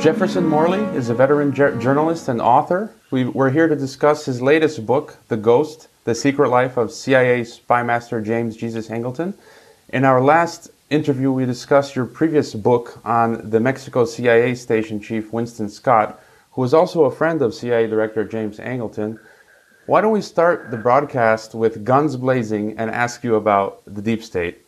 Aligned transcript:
Jefferson 0.00 0.46
Morley 0.46 0.78
is 0.96 1.08
a 1.08 1.14
veteran 1.14 1.52
journalist 1.52 2.28
and 2.28 2.40
author. 2.40 2.92
We, 3.10 3.24
are 3.24 3.50
here 3.50 3.66
to 3.66 3.74
discuss 3.74 4.26
his 4.26 4.40
latest 4.40 4.86
book, 4.86 5.16
The 5.26 5.36
Ghost 5.36 5.88
The 6.04 6.14
Secret 6.14 6.50
Life 6.50 6.76
of 6.76 6.92
CIA 6.92 7.40
Spymaster 7.40 8.24
James 8.24 8.56
Jesus 8.56 8.88
Angleton. 8.90 9.34
In 9.88 10.04
our 10.04 10.20
last 10.22 10.70
interview, 10.88 11.32
we 11.32 11.46
discussed 11.46 11.96
your 11.96 12.06
previous 12.06 12.54
book 12.54 13.00
on 13.04 13.50
the 13.50 13.58
Mexico 13.58 14.04
CIA 14.04 14.54
station 14.54 15.00
chief 15.00 15.32
Winston 15.32 15.68
Scott, 15.68 16.20
who 16.52 16.60
was 16.60 16.72
also 16.72 17.04
a 17.04 17.10
friend 17.10 17.42
of 17.42 17.52
CIA 17.52 17.88
Director 17.88 18.24
James 18.24 18.58
Angleton. 18.58 19.18
Why 19.86 20.00
don't 20.00 20.12
we 20.12 20.22
start 20.22 20.70
the 20.70 20.76
broadcast 20.76 21.56
with 21.56 21.84
guns 21.84 22.14
blazing 22.14 22.78
and 22.78 22.88
ask 22.88 23.24
you 23.24 23.34
about 23.34 23.82
the 23.84 24.00
deep 24.00 24.22
state? 24.22 24.64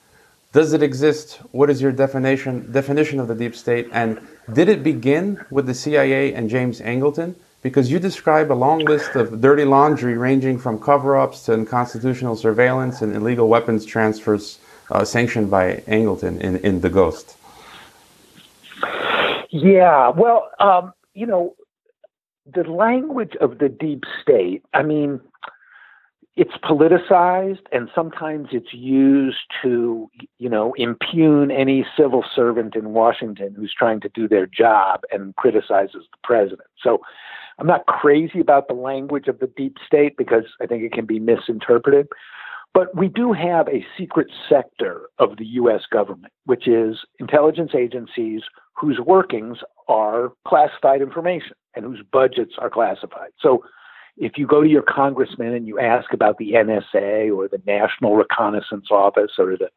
Does 0.53 0.73
it 0.73 0.83
exist? 0.83 1.35
What 1.53 1.71
is 1.71 1.81
your 1.81 1.93
definition 1.93 2.73
definition 2.73 3.21
of 3.21 3.29
the 3.29 3.37
deep 3.37 3.55
state? 3.55 3.89
And 3.93 4.19
did 4.53 4.69
it 4.69 4.83
begin 4.83 5.45
with 5.51 5.67
the 5.67 5.75
CIA 5.75 6.35
and 6.35 6.49
James 6.49 6.81
Angleton? 6.81 7.35
Because 7.63 7.91
you 7.91 7.99
describe 7.99 8.51
a 8.51 8.55
long 8.55 8.81
list 8.81 9.15
of 9.17 9.41
dirty 9.41 9.65
laundry 9.65 10.17
ranging 10.17 10.59
from 10.59 10.79
cover-ups 10.79 11.45
to 11.45 11.53
unconstitutional 11.53 12.35
surveillance 12.35 13.03
and 13.03 13.15
illegal 13.15 13.49
weapons 13.49 13.85
transfers 13.85 14.59
uh, 14.91 15.05
sanctioned 15.05 15.51
by 15.51 15.77
Angleton 15.87 16.41
in, 16.41 16.57
in 16.59 16.81
The 16.81 16.89
Ghost. 16.89 17.37
Yeah, 19.51 20.11
well, 20.11 20.51
um, 20.59 20.93
you 21.13 21.27
know, 21.27 21.55
the 22.47 22.65
language 22.65 23.37
of 23.41 23.59
the 23.59 23.69
deep 23.69 24.05
state, 24.23 24.65
I 24.73 24.83
mean, 24.83 25.21
it's 26.37 26.57
politicized 26.65 27.67
and 27.73 27.91
sometimes 27.95 28.49
it's 28.53 28.73
used 28.73 29.39
to, 29.63 30.09
you 30.39 30.49
know, 30.49 30.73
impugn 30.75 31.51
any 31.51 31.85
civil 31.97 32.25
servant 32.35 32.77
in 32.77 32.91
Washington 32.91 33.55
who's 33.57 33.75
trying 33.77 34.01
to 34.01 34.09
do 34.15 34.29
their 34.29 34.47
job 34.47 35.01
and 35.13 35.35
criticizes 35.37 36.07
the 36.11 36.19
president. 36.23 36.69
So 36.83 37.01
I'm 37.59 37.67
not 37.67 37.87
crazy 37.87 38.41
about 38.41 38.69
the 38.69 38.75
language 38.75 39.29
of 39.29 39.39
the 39.41 39.49
deep 39.49 39.77
state 39.85 40.17
because 40.17 40.45
I 40.63 40.67
think 40.67 40.83
it 40.83 40.93
can 40.93 41.05
be 41.05 41.19
misinterpreted. 41.19 42.09
But 42.73 42.97
we 42.97 43.09
do 43.09 43.33
have 43.33 43.67
a 43.69 43.85
secret 43.99 44.29
sector 44.49 45.11
of 45.19 45.37
the 45.37 45.45
US 45.45 45.83
government, 45.91 46.33
which 46.45 46.69
is 46.69 46.99
intelligence 47.19 47.73
agencies 47.77 48.43
whose 48.75 49.01
workings 49.01 49.59
are 49.89 50.33
classified 50.47 51.03
information 51.03 51.53
and 51.75 51.85
whose 51.85 52.03
budgets 52.13 52.55
are 52.59 52.71
classified. 52.71 53.31
So 53.41 53.65
if 54.21 54.37
you 54.37 54.47
go 54.47 54.63
to 54.63 54.69
your 54.69 54.83
congressman 54.83 55.55
and 55.55 55.67
you 55.67 55.81
ask 55.81 56.13
about 56.13 56.37
the 56.37 56.53
NSA 56.53 57.35
or 57.35 57.49
the 57.49 57.61
National 57.67 58.17
Reconnaissance 58.17 58.89
Office 58.91 59.33
or 59.39 59.57
the 59.57 59.71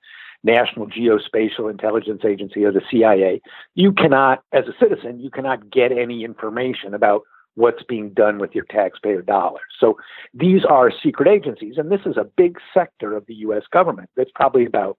National 0.43 0.85
Geospatial 0.85 1.71
Intelligence 1.71 2.23
Agency 2.25 2.65
or 2.65 2.73
the 2.73 2.81
CIA, 2.91 3.41
you 3.73 3.93
cannot, 3.93 4.43
as 4.51 4.65
a 4.67 4.73
citizen, 4.77 5.21
you 5.21 5.31
cannot 5.31 5.71
get 5.71 5.93
any 5.93 6.25
information 6.25 6.93
about 6.93 7.21
what's 7.55 7.83
being 7.83 8.09
done 8.09 8.37
with 8.37 8.53
your 8.53 8.65
taxpayer 8.65 9.21
dollars. 9.21 9.61
So 9.79 9.97
these 10.33 10.65
are 10.65 10.91
secret 10.91 11.29
agencies, 11.29 11.75
and 11.77 11.89
this 11.89 12.01
is 12.05 12.17
a 12.17 12.25
big 12.25 12.57
sector 12.73 13.15
of 13.15 13.25
the 13.27 13.35
US 13.35 13.63
government. 13.71 14.09
That's 14.17 14.31
probably 14.35 14.65
about, 14.65 14.97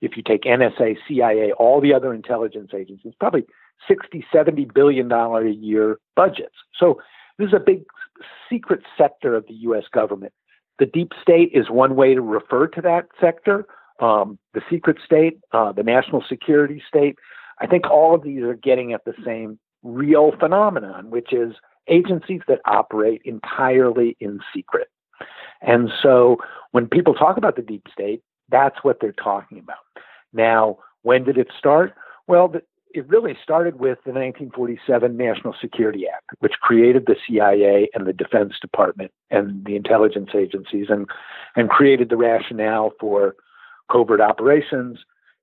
if 0.00 0.16
you 0.16 0.22
take 0.22 0.42
NSA, 0.42 0.96
CIA, 1.08 1.50
all 1.52 1.80
the 1.80 1.92
other 1.92 2.14
intelligence 2.14 2.70
agencies, 2.72 3.14
probably 3.18 3.46
60, 3.88 4.24
70 4.32 4.66
billion 4.66 5.08
dollar 5.08 5.44
a 5.44 5.50
year 5.50 5.98
budgets. 6.14 6.54
So 6.78 7.00
this 7.40 7.48
is 7.48 7.54
a 7.54 7.60
big 7.60 7.84
secret 8.50 8.82
sector 8.98 9.34
of 9.34 9.46
the 9.46 9.54
US 9.54 9.84
government. 9.92 10.32
The 10.78 10.86
deep 10.86 11.12
state 11.20 11.50
is 11.54 11.70
one 11.70 11.96
way 11.96 12.14
to 12.14 12.20
refer 12.20 12.66
to 12.68 12.80
that 12.82 13.06
sector. 13.20 13.66
Um, 13.98 14.38
the 14.54 14.62
secret 14.70 14.98
state, 15.04 15.40
uh, 15.52 15.72
the 15.72 15.82
national 15.82 16.22
security 16.28 16.82
state. 16.86 17.16
I 17.60 17.66
think 17.66 17.90
all 17.90 18.14
of 18.14 18.22
these 18.22 18.42
are 18.42 18.54
getting 18.54 18.92
at 18.92 19.04
the 19.04 19.14
same 19.24 19.58
real 19.82 20.32
phenomenon, 20.38 21.10
which 21.10 21.32
is 21.32 21.54
agencies 21.88 22.40
that 22.46 22.60
operate 22.66 23.22
entirely 23.24 24.16
in 24.20 24.40
secret. 24.54 24.88
And 25.62 25.90
so 26.02 26.38
when 26.72 26.86
people 26.86 27.14
talk 27.14 27.36
about 27.36 27.56
the 27.56 27.62
deep 27.62 27.86
state, 27.92 28.22
that's 28.48 28.78
what 28.82 28.98
they're 29.00 29.12
talking 29.12 29.58
about. 29.58 29.78
Now, 30.32 30.78
when 31.02 31.24
did 31.24 31.38
it 31.38 31.48
start? 31.58 31.94
Well, 32.26 32.48
the, 32.48 32.62
it 32.92 33.08
really 33.08 33.36
started 33.42 33.74
with 33.74 33.98
the 34.04 34.12
1947 34.12 35.16
National 35.16 35.54
Security 35.60 36.06
Act, 36.12 36.24
which 36.40 36.54
created 36.60 37.06
the 37.06 37.16
CIA 37.26 37.88
and 37.94 38.06
the 38.06 38.12
Defense 38.12 38.54
Department 38.60 39.12
and 39.30 39.64
the 39.64 39.76
intelligence 39.76 40.30
agencies 40.34 40.86
and, 40.88 41.08
and 41.56 41.70
created 41.70 42.08
the 42.08 42.16
rationale 42.16 42.90
for 42.98 43.36
covert 43.90 44.20
operations 44.20 44.98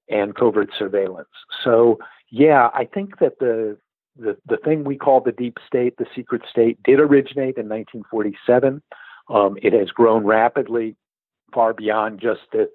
and 0.09 0.35
covert 0.35 0.69
surveillance. 0.77 1.29
So, 1.63 1.99
yeah, 2.29 2.69
I 2.73 2.85
think 2.85 3.19
that 3.19 3.39
the 3.39 3.77
the, 4.19 4.35
the 4.47 4.57
thing 4.57 4.83
we 4.83 4.97
call 4.97 5.21
the 5.21 5.31
deep 5.31 5.57
state, 5.67 5.97
the 5.97 6.07
secret 6.15 6.41
state, 6.49 6.81
did 6.83 6.99
originate 6.99 7.57
in 7.57 7.69
1947. 7.69 8.81
Um, 9.29 9.57
it 9.61 9.73
has 9.73 9.89
grown 9.89 10.25
rapidly, 10.25 10.95
far 11.53 11.73
beyond 11.73 12.19
just 12.19 12.41
the, 12.51 12.67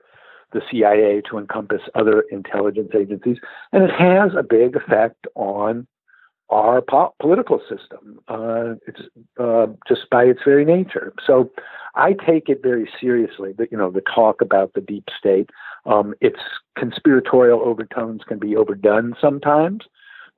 the 0.53 0.63
CIA 0.71 1.23
to 1.31 1.39
encompass 1.39 1.83
other 1.95 2.21
intelligence 2.31 2.93
agencies. 2.95 3.39
And 3.73 3.85
it 3.85 3.91
has 3.91 4.33
a 4.37 4.43
big 4.43 4.77
effect 4.77 5.27
on 5.35 5.87
our 6.51 6.83
po- 6.83 7.15
political 7.21 7.61
system. 7.61 8.21
Uh, 8.29 8.75
it's 8.87 9.01
uh, 9.41 9.67
just 9.89 10.09
by 10.11 10.25
its 10.25 10.41
very 10.45 10.65
nature. 10.65 11.13
So 11.27 11.51
I 11.95 12.13
take 12.13 12.49
it 12.49 12.63
very 12.63 12.89
seriously 13.01 13.53
that, 13.59 13.73
you 13.73 13.79
know, 13.79 13.91
the 13.91 14.03
talk 14.03 14.41
about 14.41 14.75
the 14.75 14.81
deep 14.81 15.09
state, 15.19 15.51
um, 15.87 16.15
its 16.21 16.39
conspiratorial 16.79 17.61
overtones 17.61 18.23
can 18.27 18.39
be 18.39 18.55
overdone 18.55 19.15
sometimes. 19.21 19.84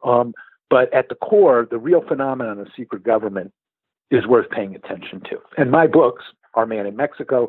Um, 0.04 0.34
but 0.70 0.92
at 0.94 1.08
the 1.08 1.14
core, 1.16 1.66
the 1.68 1.78
real 1.78 2.02
phenomenon 2.06 2.58
of 2.58 2.68
secret 2.76 3.02
government 3.02 3.52
is 4.10 4.26
worth 4.26 4.50
paying 4.50 4.74
attention 4.74 5.20
to. 5.30 5.38
And 5.56 5.70
my 5.70 5.86
books, 5.86 6.24
Our 6.54 6.66
Man 6.66 6.86
in 6.86 6.96
Mexico 6.96 7.48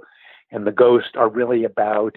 and 0.51 0.65
The 0.65 0.71
Ghost, 0.71 1.15
are 1.15 1.29
really 1.29 1.63
about 1.63 2.15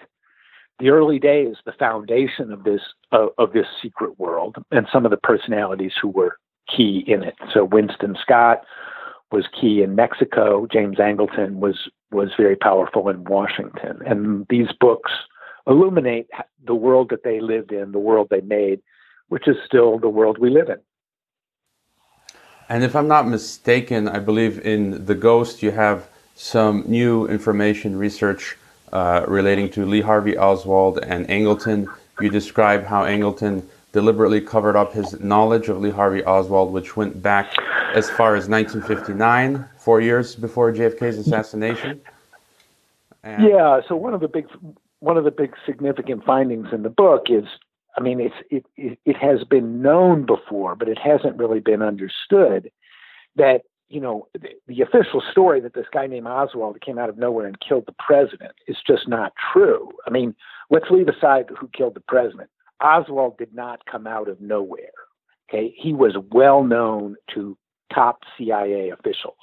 the 0.79 0.89
early 0.89 1.19
days, 1.19 1.55
the 1.65 1.73
foundation 1.73 2.51
of 2.51 2.63
this 2.63 2.81
uh, 3.11 3.27
of 3.37 3.53
this 3.53 3.67
secret 3.81 4.19
world, 4.19 4.57
and 4.71 4.87
some 4.91 5.05
of 5.05 5.11
the 5.11 5.17
personalities 5.17 5.93
who 6.01 6.09
were 6.09 6.37
key 6.75 7.03
in 7.07 7.23
it. 7.23 7.35
So 7.53 7.65
Winston 7.65 8.15
Scott 8.21 8.63
was 9.31 9.45
key 9.59 9.81
in 9.81 9.95
Mexico. 9.95 10.67
James 10.71 10.97
Angleton 10.97 11.55
was 11.55 11.89
was 12.11 12.29
very 12.37 12.55
powerful 12.55 13.09
in 13.09 13.23
Washington. 13.25 13.99
And 14.05 14.45
these 14.49 14.69
books 14.79 15.11
illuminate 15.67 16.27
the 16.65 16.75
world 16.75 17.09
that 17.09 17.23
they 17.23 17.39
lived 17.39 17.71
in, 17.71 17.91
the 17.91 17.99
world 17.99 18.27
they 18.31 18.41
made, 18.41 18.81
which 19.27 19.47
is 19.47 19.55
still 19.65 19.99
the 19.99 20.09
world 20.09 20.37
we 20.39 20.49
live 20.49 20.69
in. 20.69 20.77
And 22.67 22.83
if 22.83 22.95
I'm 22.95 23.07
not 23.07 23.27
mistaken, 23.27 24.07
I 24.07 24.19
believe 24.19 24.59
in 24.65 25.05
The 25.05 25.15
Ghost 25.15 25.61
you 25.61 25.71
have 25.71 26.07
some 26.35 26.83
new 26.87 27.27
information 27.27 27.97
research 27.97 28.57
uh, 28.93 29.25
relating 29.27 29.69
to 29.71 29.85
Lee 29.85 30.01
Harvey 30.01 30.37
Oswald 30.37 30.99
and 30.99 31.27
Angleton. 31.27 31.87
You 32.19 32.29
describe 32.29 32.85
how 32.85 33.03
Angleton 33.03 33.63
deliberately 33.91 34.41
covered 34.41 34.75
up 34.75 34.93
his 34.93 35.19
knowledge 35.19 35.69
of 35.69 35.79
Lee 35.79 35.89
Harvey 35.89 36.23
Oswald, 36.23 36.71
which 36.71 36.95
went 36.95 37.21
back 37.21 37.53
as 37.95 38.09
far 38.09 38.35
as 38.35 38.47
1959, 38.47 39.65
four 39.77 40.01
years 40.01 40.35
before 40.35 40.71
JFK's 40.71 41.17
assassination. 41.17 42.01
And 43.23 43.43
yeah, 43.43 43.81
so 43.87 43.95
one 43.95 44.13
of 44.13 44.21
the 44.21 44.27
big 44.27 44.47
one 44.99 45.17
of 45.17 45.23
the 45.23 45.31
big 45.31 45.53
significant 45.65 46.23
findings 46.25 46.67
in 46.71 46.83
the 46.83 46.89
book 46.89 47.27
is 47.29 47.45
I 47.97 48.01
mean, 48.01 48.19
it's 48.19 48.35
it, 48.49 48.65
it, 48.77 48.99
it 49.05 49.17
has 49.17 49.43
been 49.43 49.81
known 49.81 50.25
before, 50.25 50.75
but 50.75 50.87
it 50.87 50.97
hasn't 50.97 51.37
really 51.37 51.59
been 51.59 51.81
understood 51.81 52.71
that 53.35 53.63
you 53.89 53.99
know 53.99 54.27
the, 54.33 54.49
the, 54.67 54.81
official 54.81 55.21
story 55.31 55.59
that 55.61 55.73
this 55.73 55.87
guy 55.91 56.07
named 56.07 56.27
Oswald 56.27 56.79
came 56.81 56.97
out 56.97 57.09
of 57.09 57.17
nowhere 57.17 57.47
and 57.47 57.59
killed 57.59 57.85
the 57.87 57.95
president 57.97 58.51
is 58.67 58.77
just 58.85 59.07
not 59.07 59.33
true. 59.53 59.89
I 60.07 60.11
mean, 60.11 60.35
let's 60.69 60.89
leave 60.89 61.07
aside 61.07 61.45
who 61.57 61.67
killed 61.69 61.95
the 61.95 62.03
president. 62.07 62.49
Oswald 62.81 63.37
did 63.37 63.53
not 63.53 63.85
come 63.85 64.07
out 64.07 64.27
of 64.27 64.39
nowhere. 64.39 64.91
Okay, 65.49 65.73
he 65.75 65.93
was 65.93 66.15
well 66.31 66.63
known 66.63 67.15
to 67.33 67.57
top 67.93 68.19
CIA 68.37 68.89
officials. 68.89 69.35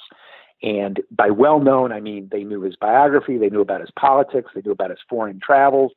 And 0.62 1.00
by 1.10 1.30
well 1.30 1.60
known, 1.60 1.92
I 1.92 2.00
mean 2.00 2.28
they 2.30 2.44
knew 2.44 2.62
his 2.62 2.76
biography, 2.76 3.38
they 3.38 3.50
knew 3.50 3.60
about 3.60 3.80
his 3.80 3.90
politics, 3.98 4.52
they 4.54 4.62
knew 4.64 4.72
about 4.72 4.90
his 4.90 5.00
foreign 5.08 5.40
travels, 5.40 5.92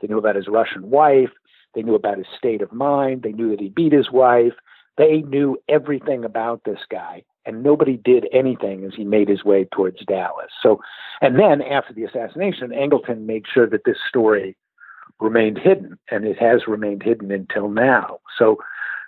they 0.00 0.08
knew 0.08 0.18
about 0.18 0.36
his 0.36 0.48
Russian 0.48 0.90
wife, 0.90 1.30
they 1.74 1.82
knew 1.82 1.94
about 1.94 2.18
his 2.18 2.26
state 2.36 2.62
of 2.62 2.72
mind. 2.72 3.22
They 3.22 3.32
knew 3.32 3.50
that 3.50 3.60
he 3.60 3.68
beat 3.68 3.92
his 3.92 4.10
wife. 4.10 4.54
They 4.96 5.22
knew 5.22 5.58
everything 5.68 6.24
about 6.24 6.62
this 6.64 6.78
guy, 6.88 7.24
and 7.46 7.62
nobody 7.62 7.96
did 7.96 8.26
anything 8.32 8.84
as 8.84 8.92
he 8.94 9.04
made 9.04 9.28
his 9.28 9.44
way 9.44 9.64
towards 9.72 10.04
Dallas. 10.06 10.50
So, 10.62 10.80
and 11.20 11.38
then 11.38 11.62
after 11.62 11.92
the 11.92 12.04
assassination, 12.04 12.70
Angleton 12.70 13.26
made 13.26 13.44
sure 13.52 13.68
that 13.68 13.84
this 13.84 13.98
story 14.08 14.56
remained 15.20 15.58
hidden, 15.58 15.98
and 16.10 16.24
it 16.24 16.38
has 16.38 16.66
remained 16.66 17.02
hidden 17.02 17.30
until 17.30 17.68
now. 17.68 18.18
So, 18.38 18.58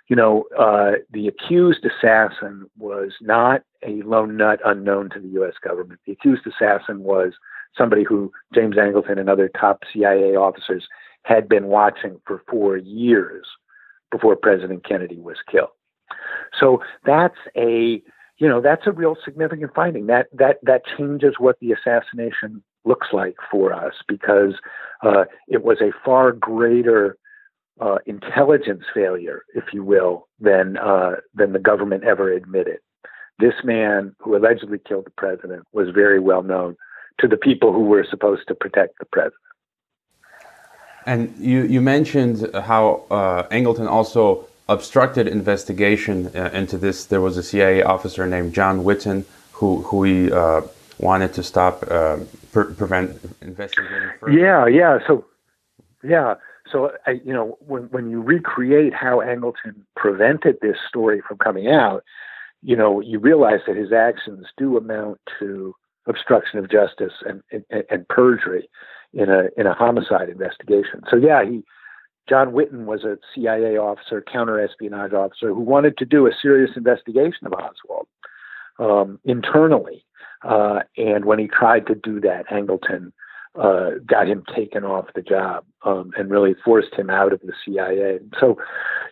you 0.07 0.15
know, 0.15 0.45
uh, 0.57 0.93
the 1.11 1.27
accused 1.27 1.85
assassin 1.85 2.69
was 2.77 3.11
not 3.21 3.63
a 3.85 4.01
lone 4.03 4.37
nut 4.37 4.59
unknown 4.65 5.09
to 5.11 5.19
the 5.19 5.27
U.S. 5.29 5.55
government. 5.63 5.99
The 6.05 6.13
accused 6.13 6.47
assassin 6.47 7.03
was 7.03 7.33
somebody 7.77 8.03
who 8.03 8.31
James 8.53 8.77
Angleton 8.77 9.19
and 9.19 9.29
other 9.29 9.49
top 9.49 9.83
CIA 9.91 10.35
officers 10.35 10.87
had 11.23 11.49
been 11.49 11.65
watching 11.65 12.21
for 12.25 12.41
four 12.49 12.77
years 12.77 13.45
before 14.11 14.35
President 14.37 14.85
Kennedy 14.85 15.19
was 15.19 15.37
killed. 15.51 15.69
So 16.57 16.81
that's 17.05 17.37
a 17.57 18.01
you 18.37 18.47
know 18.47 18.61
that's 18.61 18.85
a 18.85 18.91
real 18.91 19.15
significant 19.23 19.73
finding. 19.73 20.07
That 20.07 20.27
that 20.33 20.57
that 20.63 20.83
changes 20.97 21.35
what 21.39 21.59
the 21.59 21.71
assassination 21.71 22.63
looks 22.85 23.07
like 23.11 23.35
for 23.51 23.73
us 23.73 23.93
because 24.07 24.53
uh, 25.03 25.25
it 25.47 25.63
was 25.63 25.81
a 25.81 25.91
far 26.05 26.31
greater 26.31 27.17
uh, 27.79 27.97
intelligence 28.05 28.83
failure, 28.93 29.43
if 29.53 29.65
you 29.73 29.83
will, 29.83 30.27
than 30.39 30.77
uh, 30.77 31.15
than 31.33 31.53
the 31.53 31.59
government 31.59 32.03
ever 32.03 32.31
admitted. 32.31 32.79
This 33.39 33.53
man, 33.63 34.15
who 34.19 34.35
allegedly 34.35 34.79
killed 34.79 35.05
the 35.05 35.11
president, 35.11 35.63
was 35.71 35.89
very 35.89 36.19
well 36.19 36.43
known 36.43 36.75
to 37.19 37.27
the 37.27 37.37
people 37.37 37.73
who 37.73 37.83
were 37.83 38.05
supposed 38.09 38.47
to 38.47 38.55
protect 38.55 38.99
the 38.99 39.05
president. 39.05 39.41
And 41.05 41.33
you, 41.39 41.63
you 41.63 41.81
mentioned 41.81 42.49
how 42.53 43.05
uh, 43.09 43.47
Angleton 43.47 43.87
also 43.87 44.47
obstructed 44.69 45.27
investigation 45.27 46.27
uh, 46.35 46.49
into 46.53 46.77
this. 46.77 47.05
There 47.05 47.21
was 47.21 47.37
a 47.37 47.43
CIA 47.43 47.83
officer 47.83 48.27
named 48.27 48.53
John 48.53 48.83
Whitten 48.83 49.25
who 49.53 49.81
who 49.83 50.03
he 50.03 50.31
uh, 50.31 50.61
wanted 50.99 51.33
to 51.33 51.43
stop 51.43 51.83
uh, 51.89 52.17
pre- 52.51 52.73
prevent 52.73 53.19
investigating 53.41 54.09
further. 54.19 54.37
Yeah, 54.37 54.67
yeah. 54.67 54.99
So 55.07 55.25
yeah, 56.03 56.35
so 56.71 56.91
I, 57.05 57.21
you 57.23 57.33
know 57.33 57.57
when 57.61 57.83
when 57.83 58.09
you 58.09 58.21
recreate 58.21 58.93
how 58.93 59.17
Angleton 59.17 59.75
prevented 59.95 60.57
this 60.61 60.77
story 60.87 61.21
from 61.27 61.37
coming 61.37 61.67
out, 61.69 62.03
you 62.61 62.75
know 62.75 62.99
you 63.01 63.19
realize 63.19 63.61
that 63.67 63.75
his 63.75 63.91
actions 63.91 64.47
do 64.57 64.77
amount 64.77 65.19
to 65.39 65.73
obstruction 66.07 66.57
of 66.57 66.71
justice 66.71 67.11
and, 67.25 67.43
and, 67.51 67.83
and 67.89 68.07
perjury 68.07 68.69
in 69.13 69.29
a 69.29 69.49
in 69.57 69.65
a 69.65 69.73
homicide 69.73 70.29
investigation. 70.29 71.01
So 71.09 71.17
yeah, 71.17 71.43
he 71.43 71.63
John 72.27 72.51
Whitten 72.51 72.85
was 72.85 73.03
a 73.03 73.17
CIA 73.33 73.77
officer, 73.77 74.21
counterespionage 74.21 75.13
officer, 75.13 75.53
who 75.53 75.61
wanted 75.61 75.97
to 75.97 76.05
do 76.05 76.27
a 76.27 76.31
serious 76.41 76.71
investigation 76.75 77.47
of 77.47 77.53
Oswald 77.53 78.07
um, 78.79 79.19
internally. 79.23 80.03
Uh, 80.43 80.79
and 80.97 81.25
when 81.25 81.39
he 81.39 81.47
tried 81.47 81.87
to 81.87 81.95
do 81.95 82.19
that, 82.21 82.47
Angleton 82.47 83.11
uh, 83.55 83.91
got 84.05 84.27
him 84.27 84.43
taken 84.55 84.83
off 84.83 85.05
the 85.15 85.21
job 85.21 85.65
um, 85.83 86.11
and 86.17 86.29
really 86.29 86.55
forced 86.63 86.93
him 86.93 87.09
out 87.09 87.33
of 87.33 87.41
the 87.41 87.53
CIA. 87.65 88.19
So, 88.39 88.57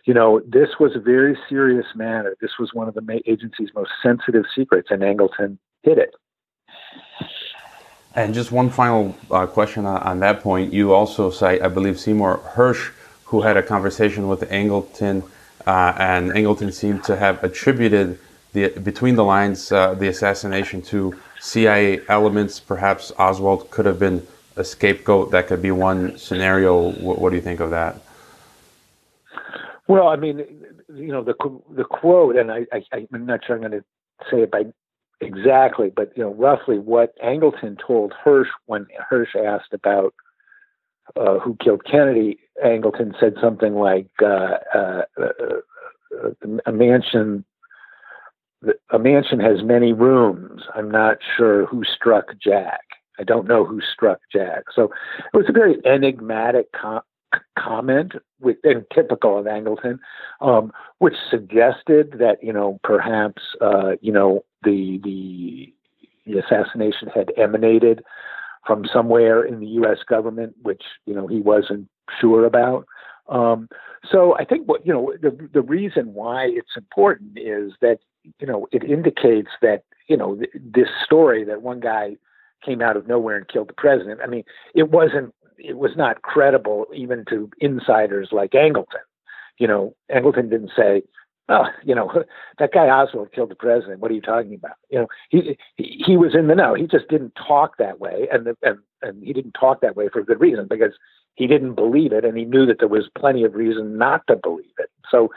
you 0.04 0.14
know, 0.14 0.40
this 0.46 0.68
was 0.78 0.92
a 0.94 1.00
very 1.00 1.36
serious 1.48 1.86
matter. 1.96 2.36
This 2.40 2.52
was 2.58 2.70
one 2.72 2.86
of 2.86 2.94
the 2.94 3.22
agency's 3.26 3.70
most 3.74 3.90
sensitive 4.02 4.44
secrets, 4.54 4.88
and 4.90 5.02
Angleton 5.02 5.58
hid 5.82 5.98
it. 5.98 6.14
And 8.14 8.32
just 8.32 8.52
one 8.52 8.70
final 8.70 9.16
uh, 9.30 9.46
question 9.46 9.84
on, 9.84 10.00
on, 10.02 10.20
that 10.20 10.40
point. 10.40 10.72
You 10.72 10.94
also 10.94 11.30
cite, 11.30 11.60
I 11.60 11.68
believe, 11.68 12.00
Seymour 12.00 12.38
Hersh, 12.54 12.90
who 13.26 13.42
had 13.42 13.56
a 13.56 13.62
conversation 13.62 14.28
with 14.28 14.40
Angleton, 14.50 15.22
uh, 15.66 15.92
and 15.98 16.30
Angleton 16.30 16.72
seemed 16.72 17.04
to 17.04 17.16
have 17.16 17.42
attributed 17.44 18.18
the 18.52 18.68
between 18.68 19.16
the 19.16 19.24
lines 19.24 19.70
uh, 19.70 19.94
the 19.94 20.08
assassination 20.08 20.80
to 20.82 21.14
CIA 21.40 22.00
elements. 22.08 22.60
Perhaps 22.60 23.12
Oswald 23.18 23.70
could 23.70 23.84
have 23.84 23.98
been 23.98 24.26
a 24.56 24.64
scapegoat. 24.64 25.30
That 25.32 25.48
could 25.48 25.60
be 25.60 25.70
one 25.70 26.16
scenario. 26.18 26.92
What, 26.92 27.18
what 27.20 27.30
do 27.30 27.36
you 27.36 27.42
think 27.42 27.60
of 27.60 27.70
that? 27.70 28.00
Well, 29.88 30.08
I 30.08 30.16
mean, 30.16 30.38
you 30.92 31.08
know, 31.08 31.22
the 31.22 31.34
the 31.70 31.84
quote, 31.84 32.36
and 32.36 32.50
I, 32.50 32.66
I 32.72 32.82
I'm 33.12 33.26
not 33.26 33.44
sure 33.44 33.56
I'm 33.56 33.62
going 33.62 33.72
to 33.72 33.84
say 34.30 34.42
it 34.42 34.50
by 34.50 34.64
exactly, 35.20 35.90
but 35.94 36.12
you 36.16 36.22
know, 36.22 36.34
roughly 36.34 36.78
what 36.78 37.18
Angleton 37.18 37.78
told 37.84 38.12
Hersh 38.24 38.48
when 38.66 38.86
Hersh 39.10 39.34
asked 39.36 39.72
about 39.72 40.14
uh, 41.14 41.38
who 41.38 41.56
killed 41.62 41.84
Kennedy. 41.84 42.38
Angleton 42.64 43.18
said 43.20 43.34
something 43.40 43.74
like, 43.74 44.08
uh, 44.22 44.56
uh, 44.74 45.02
uh 45.18 46.30
"A 46.64 46.72
mansion, 46.72 47.44
a 48.90 48.98
mansion 48.98 49.40
has 49.40 49.62
many 49.62 49.92
rooms. 49.92 50.62
I'm 50.74 50.90
not 50.90 51.18
sure 51.36 51.66
who 51.66 51.84
struck 51.84 52.26
Jack. 52.42 52.80
I 53.18 53.24
don't 53.24 53.46
know 53.46 53.64
who 53.64 53.80
struck 53.80 54.20
Jack." 54.32 54.64
So 54.74 54.84
it 54.84 55.36
was 55.36 55.46
a 55.48 55.52
very 55.52 55.76
enigmatic 55.84 56.72
com- 56.72 57.02
comment, 57.58 58.12
with, 58.40 58.56
and 58.64 58.84
typical 58.94 59.38
of 59.38 59.46
Angleton, 59.46 59.98
um, 60.40 60.72
which 60.98 61.14
suggested 61.30 62.16
that 62.18 62.42
you 62.42 62.52
know 62.52 62.80
perhaps 62.82 63.42
uh, 63.60 63.92
you 64.00 64.12
know 64.12 64.44
the 64.62 65.00
the 65.04 66.38
assassination 66.38 67.08
had 67.14 67.32
emanated 67.36 68.02
from 68.66 68.84
somewhere 68.92 69.42
in 69.42 69.60
the 69.60 69.66
U.S. 69.66 69.98
government, 70.08 70.54
which 70.62 70.82
you 71.06 71.14
know 71.14 71.26
he 71.26 71.40
wasn't 71.40 71.88
sure 72.20 72.44
about. 72.44 72.86
Um, 73.28 73.68
so 74.10 74.36
I 74.36 74.44
think 74.44 74.68
what 74.68 74.86
you 74.86 74.92
know 74.92 75.12
the 75.20 75.48
the 75.52 75.62
reason 75.62 76.14
why 76.14 76.44
it's 76.44 76.76
important 76.76 77.38
is 77.38 77.72
that 77.80 77.98
you 78.38 78.46
know 78.46 78.66
it 78.72 78.84
indicates 78.84 79.50
that 79.62 79.82
you 80.08 80.16
know 80.16 80.36
th- 80.36 80.50
this 80.54 80.88
story 81.04 81.44
that 81.44 81.62
one 81.62 81.80
guy 81.80 82.16
came 82.64 82.82
out 82.82 82.96
of 82.96 83.06
nowhere 83.06 83.36
and 83.36 83.48
killed 83.48 83.68
the 83.68 83.74
president. 83.74 84.20
I 84.22 84.26
mean, 84.26 84.44
it 84.74 84.90
wasn't 84.90 85.34
it 85.58 85.78
was 85.78 85.92
not 85.96 86.22
credible 86.22 86.86
even 86.94 87.24
to 87.30 87.50
insiders 87.60 88.28
like 88.32 88.52
Angleton. 88.52 89.04
You 89.58 89.68
know, 89.68 89.94
Angleton 90.10 90.50
didn't 90.50 90.72
say, 90.76 91.02
oh, 91.48 91.66
you 91.84 91.94
know, 91.94 92.24
that 92.58 92.72
guy 92.72 92.88
Oswald 92.88 93.32
killed 93.32 93.50
the 93.50 93.56
president. 93.56 94.00
What 94.00 94.10
are 94.10 94.14
you 94.14 94.20
talking 94.20 94.54
about? 94.54 94.76
You 94.90 95.00
know, 95.00 95.06
he 95.28 95.58
he, 95.76 96.16
was 96.16 96.34
in 96.34 96.48
the 96.48 96.54
know. 96.54 96.74
He 96.74 96.86
just 96.86 97.08
didn't 97.08 97.34
talk 97.34 97.78
that 97.78 98.00
way, 98.00 98.28
and 98.32 98.46
the, 98.46 98.56
and 98.62 98.78
and 99.02 99.22
he 99.22 99.32
didn't 99.32 99.52
talk 99.52 99.80
that 99.80 99.96
way 99.96 100.08
for 100.08 100.20
a 100.20 100.24
good 100.24 100.40
reason 100.40 100.66
because 100.68 100.92
he 101.34 101.46
didn't 101.46 101.74
believe 101.74 102.12
it, 102.12 102.24
and 102.24 102.36
he 102.36 102.44
knew 102.44 102.66
that 102.66 102.78
there 102.78 102.88
was 102.88 103.08
plenty 103.16 103.44
of 103.44 103.54
reason 103.54 103.98
not 103.98 104.26
to 104.26 104.36
believe 104.36 104.74
it. 104.78 104.90
So 105.10 105.30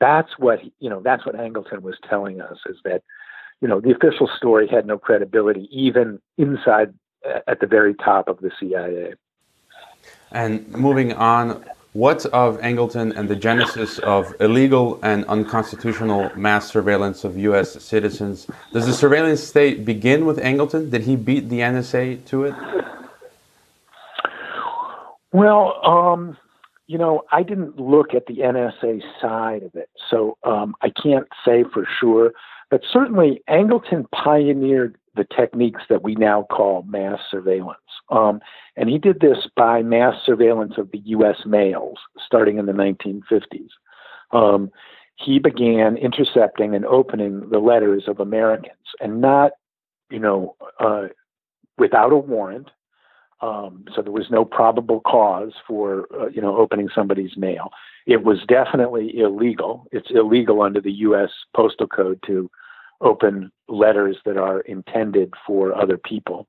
that's 0.00 0.38
what 0.38 0.60
you 0.78 0.90
know. 0.90 1.00
That's 1.02 1.26
what 1.26 1.36
Angleton 1.36 1.82
was 1.82 1.96
telling 2.08 2.40
us 2.40 2.58
is 2.66 2.76
that 2.84 3.02
you 3.60 3.68
know 3.68 3.80
the 3.80 3.92
official 3.92 4.28
story 4.36 4.68
had 4.68 4.86
no 4.86 4.98
credibility 4.98 5.68
even 5.70 6.20
inside 6.36 6.94
at 7.46 7.60
the 7.60 7.66
very 7.66 7.94
top 7.94 8.28
of 8.28 8.40
the 8.40 8.50
CIA. 8.58 9.14
And 10.30 10.68
moving 10.68 11.12
on, 11.14 11.64
what 11.92 12.26
of 12.26 12.58
Angleton 12.60 13.16
and 13.16 13.28
the 13.28 13.36
genesis 13.36 13.98
of 14.00 14.34
illegal 14.40 15.00
and 15.02 15.24
unconstitutional 15.24 16.30
mass 16.36 16.68
surveillance 16.70 17.24
of 17.24 17.36
U.S. 17.38 17.82
citizens? 17.82 18.46
Does 18.72 18.86
the 18.86 18.92
surveillance 18.92 19.42
state 19.42 19.84
begin 19.84 20.26
with 20.26 20.38
Angleton? 20.38 20.90
Did 20.90 21.02
he 21.02 21.16
beat 21.16 21.48
the 21.48 21.60
NSA 21.60 22.24
to 22.26 22.44
it? 22.44 22.54
Well, 25.32 25.80
um, 25.84 26.36
you 26.86 26.98
know, 26.98 27.22
I 27.30 27.42
didn't 27.42 27.78
look 27.78 28.14
at 28.14 28.26
the 28.26 28.38
NSA 28.38 29.02
side 29.20 29.62
of 29.62 29.74
it, 29.74 29.90
so 30.10 30.38
um, 30.42 30.74
I 30.82 30.90
can't 30.90 31.28
say 31.44 31.64
for 31.72 31.86
sure. 32.00 32.32
But 32.70 32.82
certainly, 32.90 33.42
Angleton 33.48 34.10
pioneered 34.10 34.96
the 35.16 35.24
techniques 35.24 35.82
that 35.88 36.02
we 36.02 36.14
now 36.14 36.46
call 36.50 36.82
mass 36.82 37.18
surveillance. 37.30 37.80
Um, 38.10 38.40
and 38.76 38.88
he 38.88 38.98
did 38.98 39.20
this 39.20 39.48
by 39.56 39.82
mass 39.82 40.14
surveillance 40.24 40.74
of 40.78 40.90
the 40.92 41.00
U.S. 41.06 41.38
mails 41.44 41.98
starting 42.24 42.58
in 42.58 42.66
the 42.66 42.72
1950s. 42.72 43.68
Um, 44.32 44.70
he 45.16 45.38
began 45.38 45.96
intercepting 45.96 46.74
and 46.74 46.86
opening 46.86 47.50
the 47.50 47.58
letters 47.58 48.04
of 48.06 48.20
Americans, 48.20 48.76
and 49.00 49.20
not, 49.20 49.52
you 50.10 50.20
know, 50.20 50.54
uh, 50.78 51.08
without 51.76 52.12
a 52.12 52.16
warrant. 52.16 52.70
Um, 53.40 53.84
so 53.94 54.02
there 54.02 54.12
was 54.12 54.30
no 54.30 54.44
probable 54.44 55.00
cause 55.00 55.52
for, 55.66 56.06
uh, 56.18 56.28
you 56.28 56.42
know, 56.42 56.56
opening 56.56 56.88
somebody's 56.92 57.36
mail. 57.36 57.70
It 58.06 58.24
was 58.24 58.38
definitely 58.48 59.16
illegal. 59.18 59.86
It's 59.92 60.10
illegal 60.10 60.62
under 60.62 60.80
the 60.80 60.92
U.S. 60.92 61.30
Postal 61.54 61.86
Code 61.86 62.20
to 62.26 62.50
open 63.00 63.52
letters 63.68 64.16
that 64.24 64.36
are 64.36 64.60
intended 64.62 65.34
for 65.46 65.74
other 65.74 65.96
people. 65.96 66.48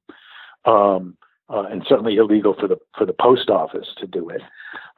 Um, 0.65 1.15
uh, 1.49 1.63
and 1.63 1.83
certainly 1.87 2.15
illegal 2.17 2.55
for 2.59 2.67
the 2.67 2.77
for 2.97 3.05
the 3.05 3.13
post 3.13 3.49
office 3.49 3.87
to 3.97 4.05
do 4.05 4.29
it. 4.29 4.41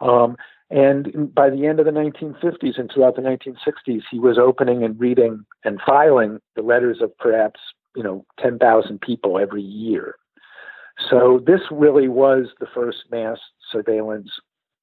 Um, 0.02 0.36
and 0.70 1.34
by 1.34 1.50
the 1.50 1.66
end 1.66 1.80
of 1.80 1.86
the 1.86 1.92
1950s 1.92 2.80
and 2.80 2.90
throughout 2.92 3.16
the 3.16 3.22
1960s, 3.22 4.02
he 4.10 4.20
was 4.20 4.38
opening 4.38 4.84
and 4.84 5.00
reading 5.00 5.46
and 5.66 5.82
filing 5.86 6.40
the 6.56 6.62
letters 6.62 7.02
of 7.02 7.18
perhaps 7.18 7.60
you 7.96 8.04
know 8.04 8.26
10,000 8.40 9.02
people 9.02 9.38
every 9.38 9.62
year. 9.62 10.16
So 11.10 11.42
this 11.46 11.62
really 11.72 12.08
was 12.08 12.48
the 12.60 12.68
first 12.74 13.00
mass 13.12 13.38
surveillance 13.72 14.32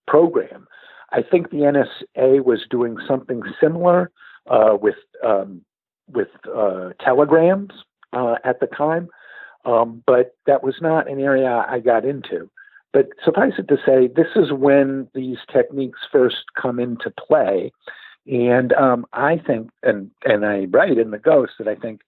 program. 0.07 0.67
I 1.13 1.23
think 1.23 1.51
the 1.51 1.59
NSA 1.59 2.45
was 2.45 2.67
doing 2.69 2.97
something 3.07 3.43
similar 3.61 4.11
uh, 4.47 4.77
with 4.81 4.97
um, 5.25 5.63
with 6.11 6.29
uh, 6.55 6.91
telegrams 7.01 7.73
uh, 8.13 8.37
at 8.45 8.61
the 8.61 8.67
time, 8.67 9.09
um, 9.65 10.03
but 10.07 10.35
that 10.47 10.63
was 10.63 10.77
not 10.81 11.11
an 11.11 11.21
area 11.21 11.65
I 11.69 11.81
got 11.81 12.05
into. 12.05 12.51
But 12.93 13.09
suffice 13.23 13.53
it 13.59 13.69
to 13.69 13.77
say, 13.85 14.09
this 14.09 14.35
is 14.35 14.53
when 14.53 15.09
these 15.15 15.39
techniques 15.53 16.01
first 16.11 16.45
come 16.61 16.81
into 16.81 17.11
play. 17.11 17.71
And 18.27 18.73
um, 18.75 19.07
I 19.13 19.39
think, 19.39 19.71
and, 19.83 20.11
and 20.25 20.45
I 20.45 20.65
write 20.71 20.99
in 20.99 21.11
The 21.11 21.19
Ghost 21.19 21.53
that 21.59 21.69
I 21.69 21.75
think, 21.75 22.01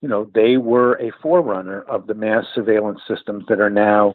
you 0.00 0.08
know, 0.08 0.30
they 0.34 0.56
were 0.56 0.94
a 0.94 1.12
forerunner 1.22 1.82
of 1.82 2.06
the 2.06 2.14
mass 2.14 2.44
surveillance 2.54 3.00
systems 3.08 3.44
that 3.48 3.60
are 3.60 3.70
now 3.70 4.14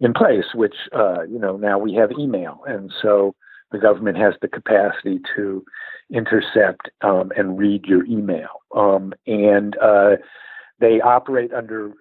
in 0.00 0.12
place, 0.12 0.54
which, 0.54 0.74
uh, 0.94 1.22
you 1.22 1.38
know, 1.38 1.56
now 1.56 1.78
we 1.78 1.94
have 1.94 2.10
email. 2.18 2.62
And 2.66 2.92
so 3.02 3.34
the 3.72 3.78
government 3.78 4.18
has 4.18 4.34
the 4.40 4.48
capacity 4.48 5.20
to 5.34 5.64
intercept 6.10 6.90
um, 7.02 7.32
and 7.36 7.58
read 7.58 7.86
your 7.86 8.04
email. 8.04 8.60
Um, 8.74 9.12
and 9.26 9.76
uh, 9.78 10.16
they 10.80 11.00
operate 11.00 11.52
under 11.52 11.92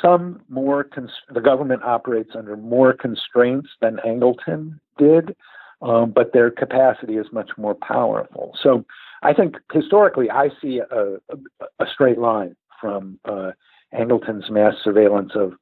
some 0.00 0.40
more, 0.48 0.84
cons- 0.84 1.10
the 1.32 1.40
government 1.40 1.82
operates 1.82 2.30
under 2.34 2.56
more 2.56 2.92
constraints 2.92 3.68
than 3.80 3.98
Angleton 4.06 4.78
did, 4.96 5.36
um, 5.82 6.12
but 6.12 6.32
their 6.32 6.50
capacity 6.50 7.16
is 7.16 7.26
much 7.32 7.50
more 7.58 7.74
powerful. 7.74 8.56
So 8.62 8.84
I 9.22 9.34
think 9.34 9.56
historically, 9.72 10.30
I 10.30 10.48
see 10.60 10.78
a, 10.78 11.14
a, 11.14 11.36
a 11.80 11.86
straight 11.92 12.18
line 12.18 12.56
from 12.82 13.18
uh, 13.24 13.52
Angleton's 13.94 14.50
mass 14.50 14.74
surveillance 14.84 15.32
of 15.34 15.54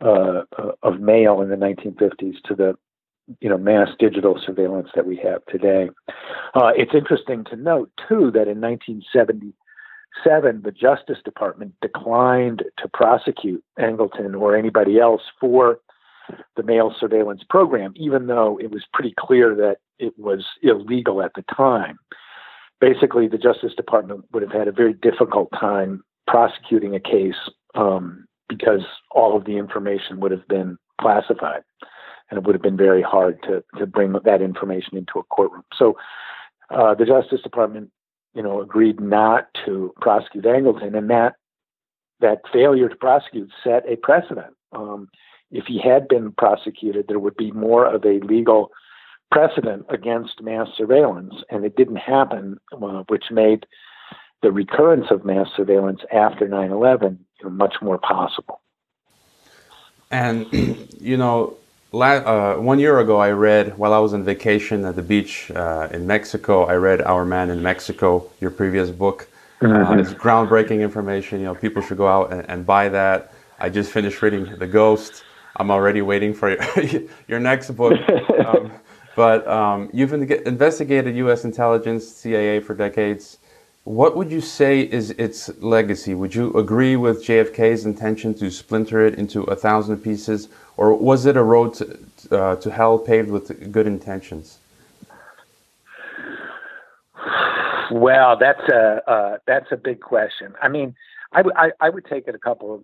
uh, 0.00 0.42
of 0.82 1.00
mail 1.00 1.42
in 1.42 1.50
the 1.50 1.56
1950s 1.56 2.40
to 2.44 2.54
the 2.54 2.74
you 3.40 3.48
know 3.48 3.58
mass 3.58 3.88
digital 3.98 4.40
surveillance 4.44 4.88
that 4.94 5.06
we 5.06 5.16
have 5.16 5.44
today. 5.46 5.90
Uh, 6.54 6.72
it's 6.76 6.94
interesting 6.94 7.44
to 7.44 7.56
note 7.56 7.90
too 8.08 8.30
that 8.30 8.48
in 8.48 8.60
1977 8.60 10.62
the 10.62 10.72
Justice 10.72 11.18
Department 11.24 11.74
declined 11.82 12.64
to 12.78 12.88
prosecute 12.88 13.62
Angleton 13.78 14.40
or 14.40 14.56
anybody 14.56 14.98
else 14.98 15.22
for 15.38 15.80
the 16.56 16.62
mail 16.62 16.94
surveillance 16.98 17.42
program, 17.48 17.92
even 17.96 18.26
though 18.26 18.58
it 18.60 18.70
was 18.70 18.84
pretty 18.92 19.14
clear 19.18 19.54
that 19.54 19.78
it 19.98 20.18
was 20.18 20.44
illegal 20.62 21.22
at 21.22 21.32
the 21.34 21.44
time. 21.54 21.98
Basically, 22.80 23.28
the 23.28 23.38
Justice 23.38 23.74
Department 23.76 24.24
would 24.32 24.42
have 24.42 24.52
had 24.52 24.68
a 24.68 24.72
very 24.72 24.94
difficult 24.94 25.50
time 25.58 26.02
prosecuting 26.30 26.94
a 26.94 27.00
case 27.00 27.50
um, 27.74 28.24
because 28.48 28.82
all 29.10 29.36
of 29.36 29.44
the 29.44 29.56
information 29.58 30.20
would 30.20 30.30
have 30.30 30.46
been 30.46 30.78
classified 31.00 31.62
and 32.30 32.38
it 32.38 32.44
would 32.44 32.54
have 32.54 32.62
been 32.62 32.76
very 32.76 33.02
hard 33.02 33.42
to, 33.42 33.64
to 33.76 33.84
bring 33.84 34.14
that 34.24 34.40
information 34.40 34.96
into 34.96 35.18
a 35.18 35.24
courtroom. 35.24 35.64
So 35.76 35.96
uh, 36.70 36.94
the 36.94 37.04
Justice 37.04 37.42
Department, 37.42 37.90
you 38.32 38.42
know, 38.44 38.60
agreed 38.60 39.00
not 39.00 39.48
to 39.64 39.92
prosecute 40.00 40.44
Angleton, 40.44 40.96
and 40.96 41.10
that 41.10 41.34
that 42.20 42.42
failure 42.52 42.88
to 42.88 42.94
prosecute 42.94 43.50
set 43.64 43.82
a 43.88 43.96
precedent. 43.96 44.54
Um, 44.72 45.08
if 45.50 45.64
he 45.66 45.80
had 45.80 46.06
been 46.06 46.32
prosecuted, 46.32 47.06
there 47.08 47.18
would 47.18 47.36
be 47.36 47.50
more 47.50 47.92
of 47.92 48.04
a 48.04 48.20
legal 48.20 48.70
precedent 49.32 49.86
against 49.88 50.40
mass 50.42 50.68
surveillance, 50.76 51.34
and 51.50 51.64
it 51.64 51.74
didn't 51.76 51.96
happen, 51.96 52.58
uh, 52.72 53.02
which 53.08 53.24
made 53.32 53.66
the 54.42 54.50
recurrence 54.50 55.06
of 55.10 55.24
mass 55.24 55.48
surveillance 55.56 56.00
after 56.12 56.48
9 56.48 56.70
11 56.70 57.18
you 57.38 57.44
know, 57.44 57.50
much 57.50 57.74
more 57.82 57.98
possible. 57.98 58.60
And, 60.10 60.46
you 61.00 61.16
know, 61.16 61.56
uh, 61.92 62.54
one 62.54 62.78
year 62.78 63.00
ago, 63.00 63.18
I 63.18 63.30
read 63.30 63.76
while 63.76 63.92
I 63.92 63.98
was 63.98 64.14
on 64.14 64.24
vacation 64.24 64.84
at 64.84 64.96
the 64.96 65.02
beach 65.02 65.50
uh, 65.50 65.88
in 65.90 66.06
Mexico. 66.06 66.64
I 66.64 66.74
read 66.74 67.02
Our 67.02 67.24
Man 67.24 67.50
in 67.50 67.62
Mexico, 67.62 68.30
your 68.40 68.50
previous 68.50 68.90
book. 68.90 69.28
Mm-hmm. 69.60 69.92
Uh, 69.92 69.96
it's 69.96 70.14
groundbreaking 70.14 70.80
information. 70.80 71.40
You 71.40 71.46
know, 71.46 71.54
people 71.54 71.82
should 71.82 71.98
go 71.98 72.08
out 72.08 72.32
and, 72.32 72.48
and, 72.48 72.66
buy 72.66 72.88
that. 72.88 73.34
I 73.58 73.68
just 73.68 73.90
finished 73.90 74.22
reading 74.22 74.56
The 74.58 74.66
Ghost. 74.66 75.22
I'm 75.56 75.70
already 75.70 76.00
waiting 76.00 76.32
for 76.32 76.50
your, 76.50 77.02
your 77.28 77.40
next 77.40 77.70
book. 77.72 77.98
Um, 78.40 78.72
but 79.16 79.46
um, 79.46 79.90
you've 79.92 80.14
investigated 80.14 81.14
U.S. 81.16 81.44
intelligence, 81.44 82.08
CIA, 82.08 82.60
for 82.60 82.74
decades. 82.74 83.39
What 83.84 84.14
would 84.16 84.30
you 84.30 84.40
say 84.40 84.80
is 84.80 85.10
its 85.12 85.48
legacy? 85.62 86.14
Would 86.14 86.34
you 86.34 86.52
agree 86.52 86.96
with 86.96 87.24
JFK's 87.24 87.86
intention 87.86 88.34
to 88.34 88.50
splinter 88.50 89.00
it 89.06 89.14
into 89.14 89.42
a 89.44 89.56
thousand 89.56 89.98
pieces, 89.98 90.48
or 90.76 90.94
was 90.94 91.24
it 91.24 91.36
a 91.36 91.42
road 91.42 91.74
to, 91.74 91.98
uh, 92.30 92.56
to 92.56 92.70
hell 92.70 92.98
paved 92.98 93.30
with 93.30 93.72
good 93.72 93.86
intentions? 93.86 94.58
Well, 97.90 98.36
that's 98.38 98.68
a 98.68 99.10
uh, 99.10 99.38
that's 99.46 99.72
a 99.72 99.76
big 99.76 100.00
question. 100.00 100.54
I 100.62 100.68
mean, 100.68 100.94
I, 101.32 101.90
would 101.90 102.04
take 102.04 102.28
it 102.28 102.34
a 102.34 102.38
couple 102.38 102.74
of 102.74 102.82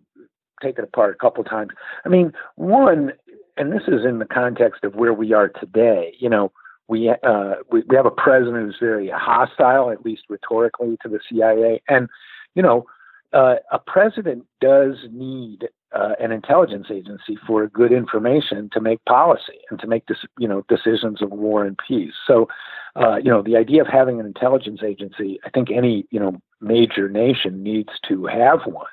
take 0.62 0.79
it 0.79 0.85
apart 0.85 1.15
a 1.15 1.19
couple 1.19 1.45
times. 1.45 1.71
I 2.05 2.09
mean, 2.09 2.33
one, 2.57 3.12
and 3.57 3.73
this 3.73 3.83
is 3.87 4.05
in 4.05 4.19
the 4.19 4.25
context 4.25 4.83
of 4.83 4.97
where 4.97 5.12
we 5.12 5.33
are 5.33 5.49
today. 5.49 6.15
You 6.19 6.29
know, 6.29 6.53
we, 6.88 7.09
uh, 7.09 7.55
we 7.71 7.83
we 7.88 7.97
have 7.97 8.07
a 8.07 8.11
president 8.11 8.64
who's 8.64 8.76
very 8.81 9.09
hostile, 9.09 9.90
at 9.90 10.05
least 10.05 10.23
rhetorically, 10.28 10.97
to 11.02 11.09
the 11.09 11.21
CIA, 11.28 11.83
and 11.88 12.09
you 12.55 12.62
know, 12.62 12.87
uh, 13.33 13.57
a 13.73 13.78
president 13.78 14.45
does 14.61 14.95
need 15.11 15.69
uh, 15.93 16.14
an 16.21 16.33
intelligence 16.33 16.87
agency 16.90 17.37
for 17.47 17.66
good 17.69 17.93
information 17.93 18.69
to 18.73 18.81
make 18.81 19.05
policy 19.05 19.59
and 19.71 19.81
to 19.81 19.87
make 19.87 20.05
you 20.38 20.49
know 20.49 20.64
decisions 20.69 21.23
of 21.23 21.31
war 21.31 21.64
and 21.64 21.78
peace. 21.87 22.14
So, 22.26 22.49
uh, 22.95 23.16
you 23.16 23.31
know, 23.31 23.43
the 23.43 23.57
idea 23.57 23.83
of 23.83 23.88
having 23.88 24.21
an 24.21 24.26
intelligence 24.26 24.81
agency, 24.85 25.38
I 25.45 25.50
think 25.50 25.71
any 25.71 26.07
you 26.11 26.21
know 26.21 26.40
major 26.61 27.09
nation 27.09 27.62
needs 27.62 27.90
to 28.09 28.26
have 28.26 28.61
one. 28.64 28.87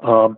Um, 0.00 0.36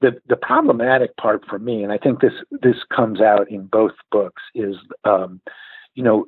the 0.00 0.20
the 0.28 0.36
problematic 0.36 1.16
part 1.16 1.44
for 1.48 1.58
me, 1.58 1.82
and 1.82 1.92
I 1.92 1.98
think 1.98 2.20
this 2.20 2.34
this 2.50 2.76
comes 2.94 3.20
out 3.20 3.50
in 3.50 3.66
both 3.66 3.92
books, 4.10 4.42
is 4.54 4.76
um, 5.04 5.40
you 5.94 6.02
know 6.02 6.26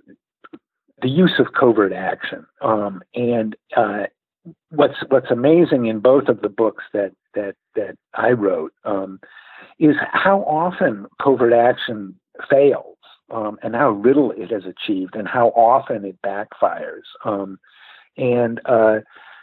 the 1.03 1.09
use 1.09 1.35
of 1.39 1.53
covert 1.59 1.93
action. 1.93 2.47
Um, 2.61 3.03
and 3.15 3.57
uh, 3.77 4.05
what's 4.71 4.97
what's 5.09 5.31
amazing 5.31 5.87
in 5.87 6.01
both 6.01 6.29
of 6.29 6.41
the 6.41 6.49
books 6.49 6.85
that 6.93 7.13
that 7.35 7.57
that 7.75 7.97
I 8.15 8.31
wrote 8.31 8.73
um, 8.85 9.21
is 9.79 9.97
how 10.13 10.41
often 10.41 11.07
covert 11.23 11.53
action 11.53 12.19
fails 12.51 12.97
um, 13.31 13.59
and 13.63 13.75
how 13.75 13.95
little 13.95 14.33
it 14.33 14.51
has 14.51 14.65
achieved 14.65 15.17
and 15.17 15.29
how 15.29 15.49
often 15.49 16.05
it 16.05 16.21
backfires. 16.23 17.05
Um, 17.25 17.59
and 18.17 18.61
uh, 18.65 19.01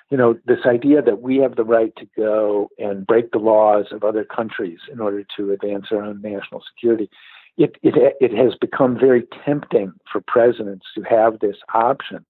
you 0.10 0.18
know, 0.18 0.38
this 0.46 0.66
idea 0.66 1.02
that 1.02 1.22
we 1.22 1.38
have 1.38 1.56
the 1.56 1.64
right 1.64 1.96
to 1.96 2.06
go 2.18 2.70
and 2.78 3.08
break 3.08 3.32
the 3.32 3.40
laws 3.40 3.86
of 3.92 4.04
other 4.04 4.26
countries 4.26 4.80
in 4.92 5.00
order 5.00 5.24
to 5.38 5.52
advance 5.52 5.88
our 5.92 6.04
own 6.04 6.22
national 6.22 6.64
security, 6.74 7.10
it, 7.58 7.76
it, 7.84 8.16
it 8.20 8.34
has 8.34 8.56
become 8.60 8.98
very 9.00 9.24
tempting 9.46 9.94
for 10.12 10.22
presidents 10.22 10.86
to 10.96 11.02
have 11.04 11.40
this 11.40 11.58
option. 11.74 12.26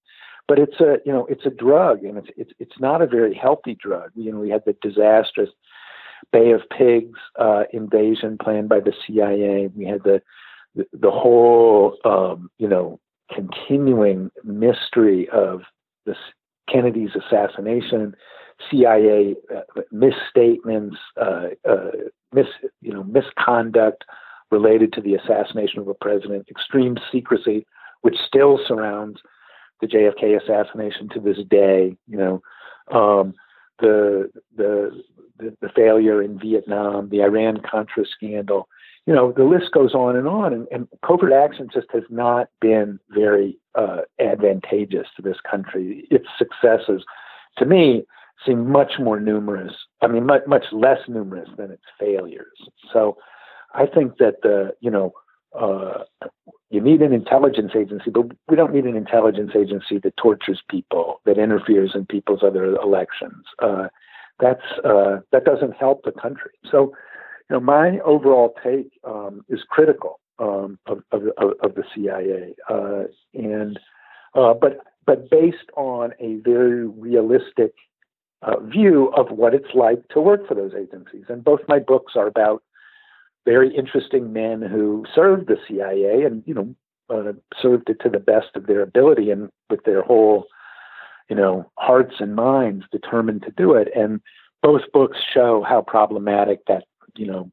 But 0.48 0.58
it's 0.58 0.80
a, 0.80 0.96
you 1.06 1.12
know, 1.12 1.26
it's 1.26 1.46
a 1.46 1.50
drug 1.50 2.04
and 2.04 2.18
it's, 2.18 2.28
it's, 2.36 2.52
it's 2.58 2.80
not 2.80 3.00
a 3.00 3.06
very 3.06 3.34
healthy 3.34 3.76
drug. 3.80 4.10
You 4.14 4.32
know, 4.32 4.38
we 4.38 4.50
had 4.50 4.64
the 4.66 4.76
disastrous 4.82 5.50
Bay 6.32 6.50
of 6.50 6.62
Pigs 6.76 7.18
uh, 7.38 7.64
invasion 7.72 8.38
planned 8.42 8.68
by 8.68 8.80
the 8.80 8.92
CIA. 9.06 9.70
We 9.74 9.84
had 9.84 10.02
the, 10.02 10.20
the, 10.74 11.10
whole, 11.10 11.96
um, 12.04 12.50
you 12.58 12.68
know, 12.68 12.98
continuing 13.34 14.30
mystery 14.44 15.28
of 15.30 15.62
this 16.06 16.16
Kennedy's 16.70 17.10
assassination, 17.16 18.14
CIA 18.70 19.36
uh, 19.54 19.82
misstatements, 19.90 20.96
uh, 21.20 21.48
uh, 21.68 21.90
mis 22.32 22.46
you 22.80 22.92
know 22.92 23.04
misconduct 23.04 24.04
related 24.52 24.92
to 24.92 25.00
the 25.00 25.14
assassination 25.14 25.80
of 25.80 25.88
a 25.88 25.94
president, 25.94 26.46
extreme 26.48 26.96
secrecy, 27.10 27.66
which 28.02 28.16
still 28.26 28.60
surrounds 28.68 29.20
the 29.80 29.88
JFK 29.88 30.40
assassination 30.40 31.08
to 31.08 31.20
this 31.20 31.38
day. 31.50 31.96
You 32.06 32.16
know, 32.18 32.42
um, 32.92 33.34
the, 33.80 34.30
the 34.56 35.02
the 35.38 35.56
the 35.60 35.68
failure 35.74 36.22
in 36.22 36.38
Vietnam, 36.38 37.08
the 37.08 37.22
Iran 37.22 37.60
Contra 37.68 38.04
scandal. 38.06 38.68
You 39.06 39.14
know, 39.14 39.32
the 39.32 39.42
list 39.42 39.72
goes 39.72 39.94
on 39.94 40.14
and 40.14 40.28
on, 40.28 40.52
and, 40.52 40.68
and 40.70 40.86
covert 41.04 41.32
action 41.32 41.68
just 41.74 41.88
has 41.92 42.04
not 42.08 42.48
been 42.60 43.00
very 43.10 43.58
uh, 43.74 44.02
advantageous 44.20 45.08
to 45.16 45.22
this 45.22 45.38
country. 45.50 46.06
Its 46.08 46.26
successes, 46.38 47.02
to 47.58 47.64
me, 47.64 48.04
seem 48.46 48.70
much 48.70 48.92
more 49.00 49.18
numerous. 49.18 49.72
I 50.02 50.06
mean, 50.06 50.26
much 50.26 50.42
much 50.46 50.66
less 50.70 51.00
numerous 51.08 51.48
than 51.56 51.72
its 51.72 51.82
failures. 51.98 52.58
So, 52.92 53.16
I 53.74 53.86
think 53.86 54.18
that 54.18 54.42
the 54.42 54.74
you 54.80 54.90
know 54.90 55.12
uh, 55.58 56.04
you 56.70 56.80
need 56.80 57.02
an 57.02 57.12
intelligence 57.12 57.72
agency, 57.76 58.10
but 58.10 58.26
we 58.48 58.56
don't 58.56 58.72
need 58.74 58.84
an 58.84 58.96
intelligence 58.96 59.52
agency 59.54 59.98
that 60.02 60.16
tortures 60.16 60.62
people, 60.70 61.20
that 61.26 61.38
interferes 61.38 61.92
in 61.94 62.06
people's 62.06 62.42
other 62.42 62.74
elections. 62.76 63.44
Uh, 63.58 63.88
that's 64.40 64.64
uh, 64.84 65.18
that 65.32 65.44
doesn't 65.44 65.76
help 65.76 66.02
the 66.04 66.12
country. 66.12 66.52
So, 66.70 66.94
you 67.50 67.56
know, 67.56 67.60
my 67.60 67.98
overall 68.00 68.54
take 68.64 68.90
um, 69.04 69.44
is 69.50 69.60
critical 69.68 70.18
um, 70.38 70.78
of, 70.86 71.02
of, 71.12 71.22
of, 71.62 71.74
the 71.74 71.84
CIA, 71.94 72.54
uh, 72.70 73.04
and 73.34 73.78
uh, 74.34 74.54
but 74.54 74.78
but 75.06 75.28
based 75.30 75.70
on 75.76 76.12
a 76.18 76.36
very 76.36 76.86
realistic 76.86 77.74
uh, 78.40 78.58
view 78.60 79.12
of 79.16 79.30
what 79.30 79.54
it's 79.54 79.74
like 79.74 80.08
to 80.08 80.20
work 80.20 80.48
for 80.48 80.54
those 80.54 80.72
agencies. 80.74 81.24
And 81.28 81.44
both 81.44 81.60
my 81.68 81.78
books 81.78 82.14
are 82.16 82.26
about 82.26 82.62
very 83.44 83.74
interesting 83.74 84.32
men 84.32 84.62
who 84.62 85.04
served 85.14 85.48
the 85.48 85.56
CIA 85.68 86.24
and 86.24 86.42
you 86.46 86.54
know 86.54 86.74
uh, 87.10 87.32
served 87.60 87.90
it 87.90 88.00
to 88.00 88.08
the 88.08 88.20
best 88.20 88.54
of 88.54 88.66
their 88.66 88.80
ability 88.80 89.30
and 89.30 89.50
with 89.68 89.84
their 89.84 90.02
whole 90.02 90.46
you 91.28 91.36
know 91.36 91.70
hearts 91.76 92.16
and 92.20 92.34
minds 92.34 92.84
determined 92.92 93.42
to 93.42 93.50
do 93.50 93.74
it. 93.74 93.88
And 93.94 94.20
both 94.62 94.82
books 94.92 95.18
show 95.32 95.64
how 95.68 95.82
problematic 95.82 96.64
that 96.66 96.84
you 97.16 97.26
know 97.26 97.50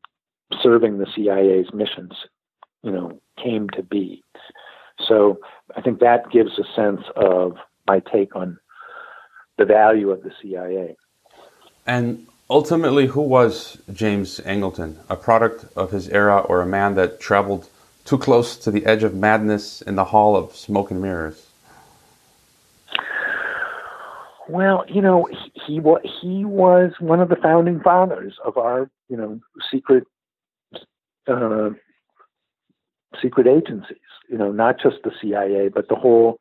serving 0.61 0.97
the 0.97 1.07
CIA's 1.15 1.73
missions 1.73 2.13
you 2.83 2.91
know 2.91 3.19
came 3.41 3.69
to 3.69 3.83
be. 3.83 4.23
So 5.07 5.39
I 5.75 5.81
think 5.81 5.99
that 5.99 6.29
gives 6.31 6.59
a 6.59 6.63
sense 6.75 7.01
of 7.15 7.53
my 7.87 8.01
take 8.11 8.35
on 8.35 8.59
the 9.57 9.65
value 9.65 10.09
of 10.11 10.23
the 10.23 10.31
CIA. 10.41 10.95
And 11.85 12.27
ultimately, 12.49 13.07
who 13.07 13.21
was 13.21 13.77
James 13.93 14.39
Angleton? 14.45 14.97
A 15.09 15.15
product 15.15 15.65
of 15.75 15.91
his 15.91 16.09
era 16.09 16.39
or 16.39 16.61
a 16.61 16.65
man 16.65 16.95
that 16.95 17.19
traveled 17.19 17.69
too 18.05 18.17
close 18.17 18.57
to 18.57 18.71
the 18.71 18.85
edge 18.85 19.03
of 19.03 19.13
madness 19.13 19.81
in 19.81 19.95
the 19.95 20.05
hall 20.05 20.35
of 20.35 20.55
smoke 20.55 20.91
and 20.91 21.01
mirrors? 21.01 21.45
Well, 24.49 24.83
you 24.87 25.01
know, 25.01 25.29
he, 25.31 25.51
he 25.67 25.81
he 26.21 26.43
was 26.43 26.93
one 26.99 27.19
of 27.19 27.29
the 27.29 27.35
founding 27.35 27.81
fathers 27.81 28.33
of 28.43 28.57
our, 28.57 28.89
you 29.07 29.15
know, 29.15 29.39
secret 29.71 30.05
uh, 31.27 31.69
secret 33.21 33.45
agencies. 33.45 33.97
You 34.27 34.39
know, 34.39 34.51
not 34.51 34.79
just 34.81 34.97
the 35.03 35.11
CIA, 35.21 35.69
but 35.69 35.87
the 35.87 35.95
whole 35.95 36.39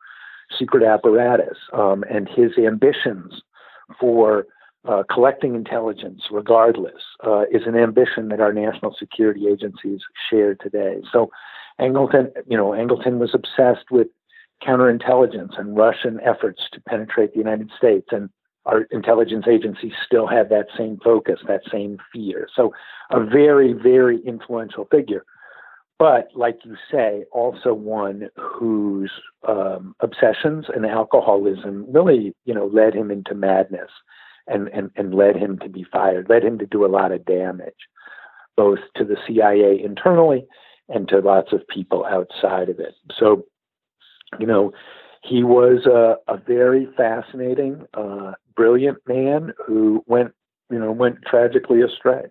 secret 0.59 0.83
apparatus. 0.83 1.59
Um, 1.75 2.03
and 2.11 2.29
his 2.29 2.53
ambitions 2.57 3.43
for 4.01 4.47
uh, 4.87 5.03
collecting 5.13 5.55
intelligence, 5.55 6.23
regardless, 6.31 7.03
uh, 7.27 7.43
is 7.51 7.63
an 7.67 7.77
ambition 7.77 8.29
that 8.29 8.41
our 8.41 8.53
national 8.53 8.95
security 8.99 9.47
agencies 9.49 10.01
share 10.31 10.55
today. 10.55 11.01
So, 11.13 11.31
Angleton, 11.81 12.31
you 12.47 12.57
know, 12.57 12.71
Angleton 12.71 13.19
was 13.19 13.35
obsessed 13.35 13.91
with 13.91 14.09
counterintelligence 14.63 15.59
and 15.59 15.77
Russian 15.77 16.21
efforts 16.25 16.63
to 16.73 16.81
penetrate 16.81 17.33
the 17.33 17.39
United 17.39 17.71
States. 17.77 18.09
And 18.11 18.31
our 18.67 18.83
intelligence 18.91 19.47
agencies 19.49 19.93
still 20.05 20.27
have 20.27 20.49
that 20.51 20.67
same 20.77 20.99
focus, 21.03 21.41
that 21.47 21.63
same 21.71 21.99
fear. 22.13 22.49
So, 22.55 22.73
a 23.11 23.25
very, 23.25 23.73
very 23.73 24.21
influential 24.25 24.87
figure. 24.91 25.25
But, 25.99 26.29
like 26.37 26.61
you 26.65 26.77
say, 26.93 27.25
also 27.33 27.75
one 27.75 28.29
whose 28.37 29.11
um, 29.47 29.97
obsessions 29.99 30.67
and 30.73 30.87
alcoholism 30.87 31.87
really, 31.89 32.37
you 32.45 32.55
know, 32.55 32.67
led 32.67 32.95
him 32.95 33.11
into 33.11 33.35
madness 33.35 33.91
and, 34.49 34.69
and, 34.69 34.91
and 34.97 35.15
led 35.15 35.37
him 35.37 35.59
to 35.59 35.69
be 35.69 35.85
fired, 35.93 36.29
led 36.29 36.45
him 36.45 36.59
to 36.59 36.67
do 36.67 36.85
a 36.85 36.89
lot 36.89 37.13
of 37.13 37.25
damage, 37.25 37.75
both 38.57 38.79
to 38.97 39.05
the 39.05 39.17
CIA 39.27 39.81
internally 39.83 40.47
and 40.89 41.09
to 41.09 41.21
lots 41.21 41.53
of 41.53 41.67
people 41.69 42.05
outside 42.05 42.69
of 42.69 42.81
it. 42.81 42.95
So, 43.19 43.45
you 44.39 44.47
know, 44.47 44.73
he 45.23 45.43
was 45.45 45.87
a, 45.87 46.17
a 46.33 46.37
very 46.39 46.89
fascinating, 46.97 47.87
uh, 47.95 48.33
brilliant 48.57 48.99
man 49.07 49.53
who 49.67 50.03
went, 50.07 50.33
you 50.71 50.79
know, 50.79 50.93
went 50.93 51.23
tragically 51.27 51.83
astray. 51.83 52.27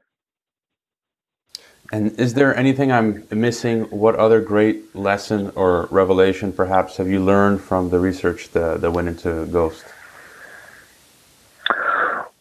And 1.92 2.20
is 2.20 2.34
there 2.34 2.56
anything 2.56 2.92
I'm 2.92 3.26
missing? 3.32 3.84
What 3.84 4.16
other 4.16 4.42
great 4.42 4.94
lesson 4.94 5.52
or 5.56 5.88
revelation, 5.90 6.52
perhaps, 6.52 6.98
have 6.98 7.08
you 7.08 7.24
learned 7.24 7.62
from 7.62 7.90
the 7.90 8.00
research 8.00 8.50
that, 8.52 8.82
that 8.82 8.92
went 8.92 9.08
into 9.08 9.46
Ghost? 9.46 9.86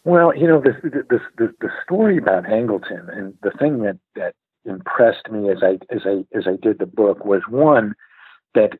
Well, 0.07 0.33
you 0.33 0.47
know, 0.47 0.61
the, 0.61 0.71
the, 0.89 1.19
the, 1.37 1.53
the 1.59 1.69
story 1.83 2.17
about 2.17 2.45
Angleton 2.45 3.13
and 3.13 3.33
the 3.43 3.51
thing 3.59 3.81
that, 3.81 3.99
that 4.15 4.35
impressed 4.63 5.29
me 5.29 5.49
as 5.49 5.57
I 5.61 5.79
as 5.93 6.03
I 6.05 6.23
as 6.33 6.45
I 6.47 6.55
did 6.61 6.79
the 6.79 6.85
book 6.85 7.25
was 7.25 7.41
one 7.49 7.93
that 8.55 8.79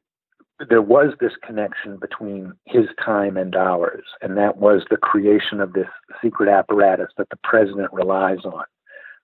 there 0.70 0.82
was 0.82 1.16
this 1.20 1.34
connection 1.46 1.98
between 1.98 2.54
his 2.64 2.86
time 3.04 3.36
and 3.36 3.58
ours, 3.58 4.06
and 4.22 4.38
that 4.38 4.56
was 4.56 4.84
the 4.90 4.96
creation 4.96 5.60
of 5.60 5.74
this 5.74 5.90
secret 6.24 6.48
apparatus 6.48 7.10
that 7.18 7.28
the 7.30 7.40
president 7.44 7.92
relies 7.92 8.46
on. 8.46 8.64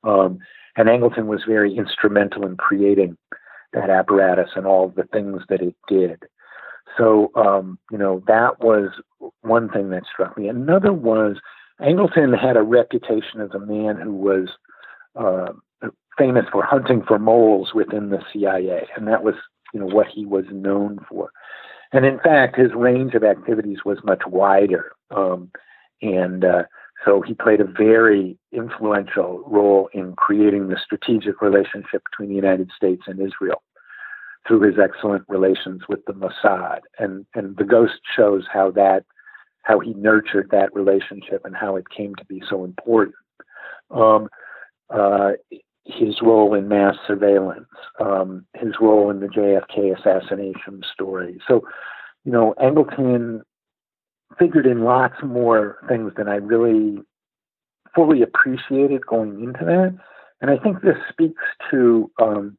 Um, 0.04 0.40
and 0.76 0.90
Angleton 0.90 1.28
was 1.28 1.46
very 1.48 1.74
instrumental 1.74 2.46
in 2.46 2.58
creating 2.58 3.18
that 3.72 3.90
apparatus 3.90 4.50
and 4.58 4.68
all 4.68 4.90
the 4.90 5.08
things 5.14 5.44
that 5.48 5.62
it 5.62 5.76
did. 5.88 6.24
So, 6.98 7.32
um, 7.36 7.80
you 7.92 7.98
know, 7.98 8.22
that 8.28 8.60
was 8.60 8.90
one 9.40 9.70
thing 9.70 9.90
that 9.92 10.04
struck 10.12 10.38
me. 10.38 10.50
Another 10.50 10.92
was 10.92 11.38
Angleton 11.84 12.40
had 12.40 12.56
a 12.56 12.64
reputation 12.64 13.42
as 13.42 13.52
a 13.54 13.60
man 13.60 13.98
who 13.98 14.14
was 14.14 14.50
uh, 15.16 15.52
famous 16.18 16.46
for 16.52 16.64
hunting 16.64 17.04
for 17.06 17.20
moles 17.20 17.74
within 17.74 18.10
the 18.10 18.24
CIA, 18.32 18.88
and 18.96 19.08
that 19.08 19.24
was 19.24 19.36
you 19.74 19.80
know 19.80 19.88
what 19.88 20.08
he 20.08 20.26
was 20.26 20.46
known 20.52 21.00
for. 21.10 21.32
And 21.92 22.06
in 22.06 22.20
fact, 22.20 22.58
his 22.58 22.74
range 22.74 23.14
of 23.14 23.24
activities 23.24 23.80
was 23.86 23.98
much 24.04 24.22
wider, 24.26 24.94
um, 25.12 25.52
and 26.02 26.46
uh, 26.46 26.64
so 27.06 27.22
he 27.22 27.34
played 27.34 27.60
a 27.60 27.66
very 27.66 28.38
influential 28.52 29.44
role 29.46 29.90
in 29.94 30.14
creating 30.16 30.70
the 30.70 30.78
strategic 30.84 31.42
relationship 31.42 32.04
between 32.10 32.30
the 32.30 32.36
United 32.36 32.72
States 32.76 33.04
and 33.08 33.20
Israel 33.20 33.62
through 34.48 34.62
his 34.62 34.76
excellent 34.82 35.24
relations 35.28 35.84
with 35.88 36.04
the 36.06 36.14
Mossad. 36.14 36.80
And 36.98 37.26
and 37.36 37.58
the 37.58 37.66
Ghost 37.66 38.00
shows 38.16 38.46
how 38.52 38.72
that 38.72 39.06
how 39.64 39.80
he 39.80 39.94
nurtured 39.94 40.50
that 40.52 40.74
relationship 40.76 41.44
and 41.46 41.56
how 41.56 41.76
it 41.76 41.86
came 41.90 42.16
to 42.16 42.26
be 42.26 42.42
so 42.50 42.64
important. 42.64 43.16
Um, 43.90 44.30
uh, 44.90 45.32
his 45.86 46.22
role 46.22 46.54
in 46.54 46.68
mass 46.68 46.96
surveillance, 47.08 47.68
um, 48.00 48.46
his 48.56 48.74
role 48.80 49.10
in 49.10 49.20
the 49.20 49.28
JFK 49.28 49.98
assassination 49.98 50.82
story. 50.94 51.40
So, 51.48 51.62
you 52.24 52.32
know, 52.32 52.54
Angleton 52.62 53.42
figured 54.40 54.66
in 54.66 54.84
lots 54.84 55.16
more 55.24 55.78
things 55.88 56.14
than 56.16 56.28
I 56.28 56.36
really 56.36 57.02
fully 57.94 58.22
appreciated 58.22 59.06
going 59.06 59.44
into 59.44 59.66
that. 59.66 59.96
And 60.42 60.52
I 60.52 60.58
think 60.58 60.82
this 60.82 60.98
speaks 61.10 61.44
to 61.72 62.10
um, 62.22 62.58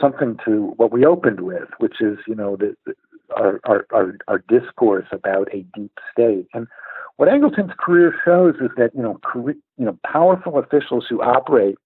something 0.00 0.36
to 0.44 0.72
what 0.76 0.92
we 0.92 1.04
opened 1.04 1.40
with, 1.40 1.68
which 1.78 2.00
is, 2.00 2.18
you 2.26 2.34
know, 2.34 2.56
the, 2.56 2.74
our, 3.36 3.60
our, 3.64 3.86
our, 3.92 4.16
our 4.28 4.44
discourse 4.48 5.06
about 5.12 5.48
a 5.52 5.64
deep 5.74 5.92
state. 6.12 6.46
And 6.54 6.66
what 7.16 7.28
Angleton's 7.28 7.72
career 7.78 8.14
shows 8.24 8.54
is 8.60 8.70
that, 8.76 8.94
you 8.94 9.02
know, 9.02 9.18
career, 9.24 9.56
you 9.76 9.84
know, 9.84 9.98
powerful 10.04 10.58
officials 10.58 11.06
who 11.08 11.22
operate 11.22 11.76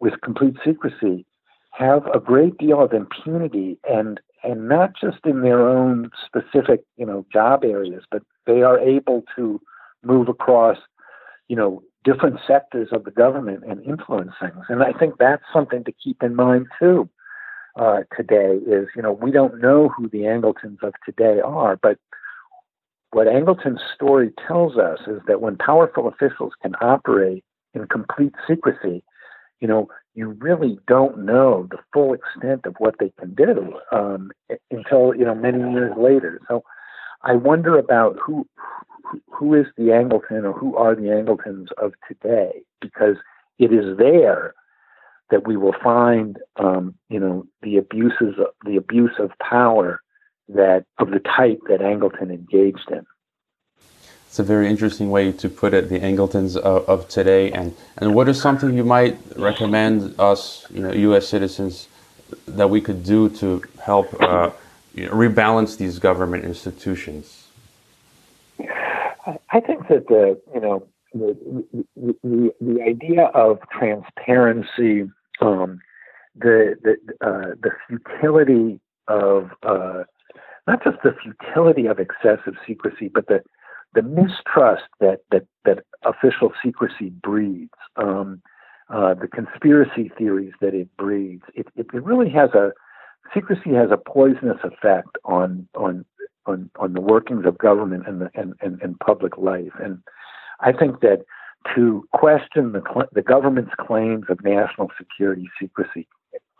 with 0.00 0.20
complete 0.22 0.56
secrecy 0.64 1.24
have 1.72 2.06
a 2.14 2.20
great 2.20 2.56
deal 2.58 2.82
of 2.82 2.92
impunity 2.92 3.78
and 3.88 4.20
and 4.42 4.68
not 4.68 4.92
just 4.98 5.18
in 5.24 5.42
their 5.42 5.68
own 5.68 6.10
specific 6.24 6.82
you 6.96 7.06
know 7.06 7.26
job 7.32 7.64
areas 7.64 8.04
but 8.10 8.22
they 8.46 8.62
are 8.62 8.78
able 8.78 9.22
to 9.34 9.60
move 10.02 10.28
across 10.28 10.78
you 11.48 11.56
know 11.56 11.82
different 12.04 12.38
sectors 12.46 12.88
of 12.92 13.04
the 13.04 13.10
government 13.10 13.62
and 13.68 13.82
influence 13.84 14.32
things 14.40 14.64
and 14.68 14.82
i 14.82 14.92
think 14.92 15.14
that's 15.18 15.42
something 15.52 15.84
to 15.84 15.92
keep 15.92 16.22
in 16.22 16.34
mind 16.34 16.66
too 16.78 17.08
uh, 17.76 18.00
today 18.16 18.58
is 18.66 18.88
you 18.96 19.02
know 19.02 19.12
we 19.12 19.30
don't 19.30 19.60
know 19.60 19.88
who 19.88 20.08
the 20.08 20.26
angletons 20.26 20.78
of 20.82 20.94
today 21.04 21.40
are 21.40 21.76
but 21.76 21.98
what 23.12 23.28
angleton's 23.28 23.80
story 23.94 24.32
tells 24.46 24.76
us 24.76 24.98
is 25.06 25.20
that 25.26 25.40
when 25.40 25.56
powerful 25.56 26.08
officials 26.08 26.52
can 26.62 26.74
operate 26.80 27.44
in 27.74 27.86
complete 27.86 28.34
secrecy 28.48 29.02
you 29.60 29.68
know, 29.68 29.88
you 30.14 30.30
really 30.40 30.78
don't 30.86 31.18
know 31.18 31.66
the 31.70 31.78
full 31.92 32.14
extent 32.14 32.66
of 32.66 32.74
what 32.78 32.96
they 32.98 33.12
can 33.18 33.34
do 33.34 33.78
um, 33.92 34.30
until 34.70 35.14
you 35.14 35.24
know 35.24 35.34
many 35.34 35.58
years 35.72 35.94
later. 35.96 36.40
So 36.48 36.62
I 37.22 37.34
wonder 37.34 37.78
about 37.78 38.16
who 38.24 38.46
who 39.30 39.54
is 39.54 39.66
the 39.76 39.84
Angleton 39.84 40.44
or 40.44 40.52
who 40.52 40.76
are 40.76 40.94
the 40.94 41.10
Angletons 41.10 41.68
of 41.78 41.92
today, 42.08 42.62
because 42.80 43.16
it 43.58 43.72
is 43.72 43.96
there 43.96 44.54
that 45.30 45.46
we 45.46 45.56
will 45.56 45.74
find, 45.82 46.38
um, 46.56 46.94
you 47.08 47.18
know, 47.18 47.46
the 47.62 47.76
abuses, 47.78 48.34
the 48.64 48.76
abuse 48.76 49.14
of 49.18 49.30
power 49.38 50.00
that 50.48 50.84
of 50.98 51.10
the 51.10 51.18
type 51.18 51.60
that 51.68 51.80
Angleton 51.80 52.30
engaged 52.30 52.90
in 52.90 53.04
it's 54.36 54.40
a 54.40 54.42
very 54.42 54.68
interesting 54.68 55.08
way 55.08 55.32
to 55.32 55.48
put 55.48 55.72
it, 55.72 55.88
the 55.88 55.98
Angletons 56.04 56.58
of, 56.58 56.86
of, 56.90 57.08
today. 57.08 57.50
And, 57.52 57.74
and 57.96 58.14
what 58.14 58.28
is 58.28 58.38
something 58.38 58.76
you 58.76 58.84
might 58.84 59.16
recommend 59.34 60.14
us, 60.20 60.66
you 60.70 60.82
know, 60.82 60.92
U.S. 60.92 61.26
citizens, 61.26 61.88
that 62.46 62.68
we 62.68 62.82
could 62.82 63.02
do 63.02 63.30
to 63.30 63.62
help 63.82 64.14
uh, 64.20 64.50
you 64.92 65.06
know, 65.06 65.12
rebalance 65.12 65.78
these 65.78 65.98
government 65.98 66.44
institutions? 66.44 67.46
I 68.58 69.60
think 69.60 69.88
that 69.88 70.06
the, 70.08 70.38
you 70.54 70.60
know, 70.60 70.86
the, 71.18 71.84
the, 72.22 72.50
the 72.60 72.82
idea 72.82 73.24
of 73.34 73.58
transparency, 73.70 75.10
um, 75.40 75.80
the, 76.34 76.74
the, 76.82 76.96
uh, 77.26 77.54
the 77.62 77.70
futility 77.86 78.80
of, 79.08 79.50
uh, 79.62 80.04
not 80.66 80.82
just 80.82 80.96
the 81.02 81.14
futility 81.22 81.86
of 81.86 81.98
excessive 81.98 82.54
secrecy, 82.66 83.10
but 83.12 83.26
the, 83.28 83.40
the 83.94 84.02
mistrust 84.02 84.84
that 85.00 85.20
that 85.30 85.46
that 85.64 85.78
official 86.04 86.52
secrecy 86.62 87.10
breeds, 87.22 87.70
um, 87.96 88.42
uh, 88.90 89.14
the 89.14 89.28
conspiracy 89.28 90.10
theories 90.18 90.52
that 90.60 90.74
it 90.74 90.88
breeds, 90.98 91.44
it, 91.54 91.66
it, 91.76 91.86
it 91.94 92.04
really 92.04 92.28
has 92.28 92.50
a 92.50 92.72
secrecy 93.32 93.72
has 93.72 93.90
a 93.90 93.96
poisonous 93.96 94.58
effect 94.64 95.16
on 95.24 95.66
on 95.74 96.04
on, 96.46 96.70
on 96.78 96.92
the 96.92 97.00
workings 97.00 97.44
of 97.44 97.58
government 97.58 98.04
and, 98.06 98.20
the, 98.20 98.30
and, 98.34 98.54
and, 98.60 98.80
and 98.80 98.98
public 99.00 99.36
life. 99.36 99.72
And 99.82 99.98
I 100.60 100.72
think 100.72 101.00
that 101.00 101.24
to 101.74 102.06
question 102.12 102.72
the 102.72 103.06
the 103.12 103.22
government's 103.22 103.74
claims 103.78 104.26
of 104.28 104.42
national 104.44 104.90
security 104.96 105.48
secrecy 105.60 106.06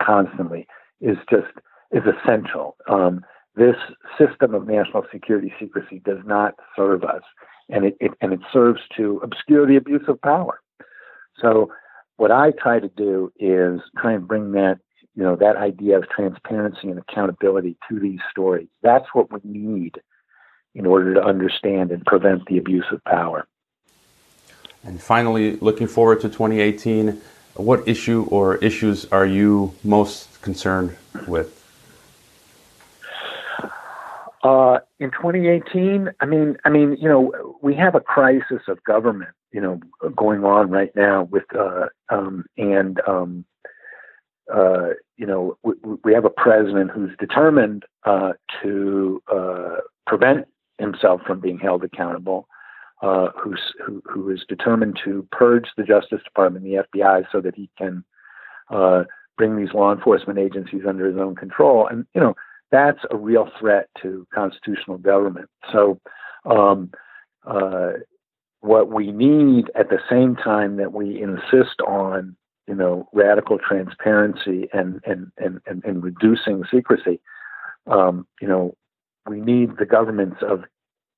constantly 0.02 0.66
is 1.00 1.16
just 1.30 1.52
is 1.92 2.02
essential. 2.04 2.76
Um, 2.88 3.24
this 3.54 3.76
system 4.18 4.54
of 4.54 4.66
national 4.66 5.04
security 5.10 5.52
secrecy 5.58 6.00
does 6.04 6.18
not 6.26 6.54
serve 6.74 7.04
us, 7.04 7.22
and 7.68 7.84
it, 7.84 7.96
it 8.00 8.12
and 8.20 8.32
it 8.32 8.40
serves 8.52 8.80
to 8.96 9.20
obscure 9.22 9.66
the 9.66 9.76
abuse 9.76 10.04
of 10.08 10.20
power. 10.20 10.60
So, 11.40 11.72
what 12.16 12.30
I 12.30 12.50
try 12.50 12.80
to 12.80 12.88
do 12.88 13.32
is 13.38 13.80
try 13.98 14.12
and 14.12 14.26
bring 14.26 14.52
that 14.52 14.78
you 15.14 15.22
know 15.22 15.36
that 15.36 15.56
idea 15.56 15.96
of 15.96 16.08
transparency 16.08 16.88
and 16.88 16.98
accountability 16.98 17.76
to 17.88 17.98
these 17.98 18.20
stories. 18.30 18.68
That's 18.82 19.06
what 19.12 19.32
we 19.32 19.40
need 19.44 20.00
in 20.74 20.84
order 20.84 21.14
to 21.14 21.22
understand 21.22 21.90
and 21.90 22.04
prevent 22.04 22.46
the 22.46 22.58
abuse 22.58 22.84
of 22.92 23.02
power. 23.04 23.48
And 24.86 25.02
finally, 25.02 25.56
looking 25.56 25.88
forward 25.88 26.20
to 26.20 26.28
2018, 26.28 27.20
what 27.54 27.86
issue 27.88 28.24
or 28.30 28.54
issues 28.58 29.04
are 29.06 29.26
you 29.26 29.74
most 29.82 30.40
concerned 30.42 30.96
with? 31.26 31.52
Uh, 34.44 34.78
in 35.00 35.10
2018, 35.10 36.10
I 36.20 36.26
mean, 36.26 36.56
I 36.64 36.68
mean, 36.68 36.96
you 37.00 37.08
know, 37.08 37.56
we 37.60 37.74
have 37.74 37.96
a 37.96 38.00
crisis 38.00 38.62
of 38.68 38.82
government, 38.84 39.30
you 39.50 39.60
know, 39.60 39.80
going 40.14 40.44
on 40.44 40.70
right 40.70 40.94
now 40.94 41.24
with, 41.24 41.44
uh, 41.52 41.86
um, 42.08 42.44
and 42.56 43.00
um, 43.08 43.44
uh, 44.54 44.90
you 45.16 45.26
know, 45.26 45.58
we, 45.64 45.72
we, 46.04 46.14
have 46.14 46.24
a 46.24 46.30
president 46.30 46.92
who's 46.92 47.10
determined 47.18 47.84
uh, 48.04 48.34
to 48.62 49.20
uh, 49.26 49.78
prevent 50.06 50.46
himself 50.78 51.22
from 51.26 51.40
being 51.40 51.58
held 51.58 51.82
accountable, 51.82 52.46
uh, 53.02 53.28
who's, 53.38 53.60
who, 53.84 54.02
who 54.04 54.30
is 54.30 54.44
determined 54.48 54.98
to 55.04 55.26
purge 55.32 55.66
the 55.76 55.84
Justice 55.84 56.22
Department 56.24 56.64
the 56.64 56.84
FBI 56.94 57.24
so 57.30 57.40
that 57.40 57.54
he 57.54 57.68
can 57.76 58.04
uh, 58.70 59.04
bring 59.36 59.56
these 59.56 59.74
law 59.74 59.92
enforcement 59.92 60.38
agencies 60.38 60.82
under 60.88 61.06
his 61.06 61.18
own 61.18 61.34
control. 61.34 61.86
And, 61.86 62.06
you 62.14 62.20
know, 62.20 62.34
that's 62.70 63.00
a 63.10 63.16
real 63.16 63.48
threat 63.58 63.88
to 64.02 64.26
constitutional 64.34 64.98
government. 64.98 65.48
So, 65.72 66.00
um, 66.44 66.90
uh, 67.46 67.92
what 68.60 68.88
we 68.88 69.12
need 69.12 69.70
at 69.74 69.90
the 69.90 70.00
same 70.10 70.34
time 70.34 70.76
that 70.76 70.92
we 70.92 71.22
insist 71.22 71.80
on, 71.86 72.36
you 72.66 72.74
know, 72.74 73.08
radical 73.12 73.58
transparency 73.58 74.68
and 74.72 75.00
and 75.06 75.30
and 75.38 75.60
and, 75.66 75.84
and 75.84 76.02
reducing 76.02 76.64
secrecy, 76.70 77.20
um, 77.86 78.26
you 78.40 78.48
know, 78.48 78.76
we 79.28 79.40
need 79.40 79.76
the 79.78 79.86
governments 79.86 80.38
of 80.42 80.64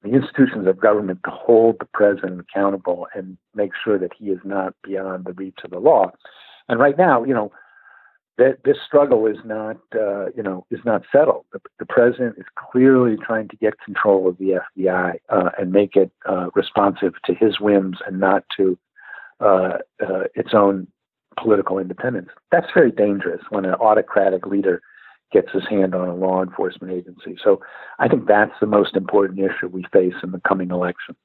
the 0.02 0.10
institutions 0.10 0.66
of 0.66 0.80
government 0.80 1.20
to 1.24 1.30
hold 1.30 1.76
the 1.80 1.88
president 1.92 2.40
accountable 2.40 3.06
and 3.14 3.36
make 3.54 3.72
sure 3.82 3.98
that 3.98 4.12
he 4.16 4.26
is 4.26 4.38
not 4.44 4.74
beyond 4.84 5.24
the 5.24 5.32
reach 5.32 5.58
of 5.64 5.70
the 5.70 5.78
law. 5.78 6.10
And 6.68 6.78
right 6.78 6.96
now, 6.96 7.24
you 7.24 7.34
know, 7.34 7.50
that 8.36 8.58
this 8.64 8.76
struggle 8.86 9.26
is 9.26 9.38
not, 9.44 9.78
uh, 9.94 10.26
you 10.36 10.42
know, 10.42 10.64
is 10.70 10.78
not 10.84 11.02
settled. 11.10 11.44
The, 11.52 11.60
the, 11.80 11.86
president 11.86 12.36
is 12.38 12.44
clearly 12.56 13.16
trying 13.16 13.48
to 13.48 13.56
get 13.56 13.80
control 13.80 14.28
of 14.28 14.38
the 14.38 14.60
FBI 14.78 15.14
uh, 15.28 15.50
and 15.58 15.72
make 15.72 15.96
it 15.96 16.12
uh, 16.28 16.48
responsive 16.54 17.14
to 17.24 17.34
his 17.34 17.58
whims 17.58 17.98
and 18.06 18.20
not 18.20 18.44
to 18.56 18.78
uh, 19.40 19.78
uh, 20.00 20.24
its 20.36 20.50
own 20.54 20.86
political 21.36 21.78
independence. 21.78 22.28
That's 22.52 22.68
very 22.72 22.92
dangerous 22.92 23.42
when 23.50 23.64
an 23.64 23.74
autocratic 23.74 24.46
leader 24.46 24.82
gets 25.30 25.50
his 25.52 25.66
hand 25.68 25.94
on 25.94 26.08
a 26.08 26.14
law 26.14 26.42
enforcement 26.42 26.92
agency. 26.92 27.38
So 27.42 27.60
I 27.98 28.08
think 28.08 28.26
that's 28.26 28.54
the 28.60 28.66
most 28.66 28.96
important 28.96 29.38
issue 29.40 29.68
we 29.68 29.84
face 29.92 30.14
in 30.22 30.32
the 30.32 30.40
coming 30.40 30.70
election. 30.70 31.16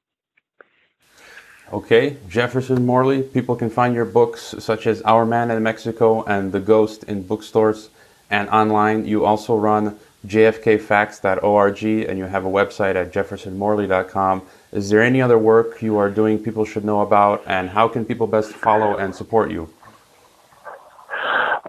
Okay, 1.72 2.18
Jefferson 2.30 2.86
Morley, 2.86 3.24
people 3.24 3.56
can 3.56 3.70
find 3.70 3.96
your 3.96 4.06
books 4.06 4.54
such 4.60 4.86
as 4.86 5.02
Our 5.04 5.26
Man 5.26 5.50
in 5.50 5.64
Mexico 5.64 6.24
and 6.24 6.52
The 6.52 6.60
Ghost 6.60 7.04
in 7.06 7.24
bookstores 7.24 7.90
and 8.30 8.50
online. 8.50 9.06
You 9.08 9.26
also 9.26 9.56
run 9.56 9.98
jfkfacts.org 10.28 11.84
and 11.84 12.18
you 12.18 12.26
have 12.26 12.46
a 12.46 12.50
website 12.50 12.96
at 12.96 13.12
jeffersonmorley.com. 13.12 14.42
Is 14.72 14.90
there 14.90 15.02
any 15.02 15.22
other 15.22 15.38
work 15.38 15.82
you 15.82 15.98
are 15.98 16.10
doing 16.10 16.40
people 16.40 16.66
should 16.66 16.86
know 16.86 17.02
about 17.02 17.44
and 17.46 17.70
how 17.70 17.88
can 17.88 18.06
people 18.06 18.28
best 18.28 18.52
follow 18.52 18.98
and 18.98 19.16
support 19.16 19.52
you? 19.52 19.70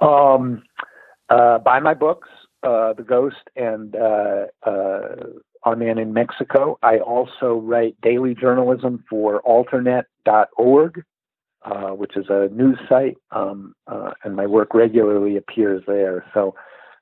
Um, 0.01 0.63
uh, 1.29 1.59
buy 1.59 1.81
my 1.81 1.95
books, 1.95 2.29
uh, 2.63 2.93
The 2.95 3.03
Ghost 3.03 3.49
and 3.57 3.95
uh, 3.97 4.47
uh, 4.67 5.17
Our 5.65 5.77
Man 5.77 5.99
in 5.99 6.13
Mexico. 6.13 6.79
I 6.83 6.99
also 6.99 7.55
write 7.55 8.01
daily 8.01 8.35
journalism 8.35 9.05
for 9.09 9.43
alternet.org, 9.43 11.05
uh, 11.63 11.89
which 11.91 12.17
is 12.17 12.27
a 12.29 12.49
news 12.53 12.79
site, 12.89 13.17
um, 13.31 13.75
uh, 13.87 14.13
and 14.23 14.37
my 14.37 14.47
work 14.47 14.75
regularly 14.75 15.37
appears 15.37 15.83
there. 15.87 16.25
So 16.35 16.55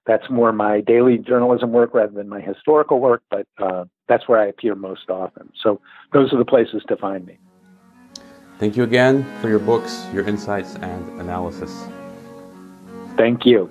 that's 0.06 0.28
more 0.30 0.52
my 0.52 0.80
daily 0.80 1.18
journalism 1.18 1.72
work 1.72 1.94
rather 1.94 2.12
than 2.12 2.28
my 2.28 2.40
historical 2.40 3.00
work, 3.00 3.22
but 3.30 3.46
uh, 3.58 3.84
that's 4.08 4.28
where 4.28 4.40
I 4.40 4.46
appear 4.46 4.74
most 4.74 5.08
often. 5.08 5.50
So 5.62 5.80
those 6.12 6.32
are 6.32 6.38
the 6.38 6.44
places 6.44 6.82
to 6.88 6.96
find 6.96 7.24
me. 7.24 7.38
Thank 8.58 8.76
you 8.76 8.84
again 8.84 9.24
for 9.40 9.48
your 9.48 9.58
books, 9.58 10.06
your 10.12 10.24
insights, 10.26 10.76
and 10.76 11.20
analysis. 11.20 11.86
Thank 13.16 13.44
you. 13.44 13.70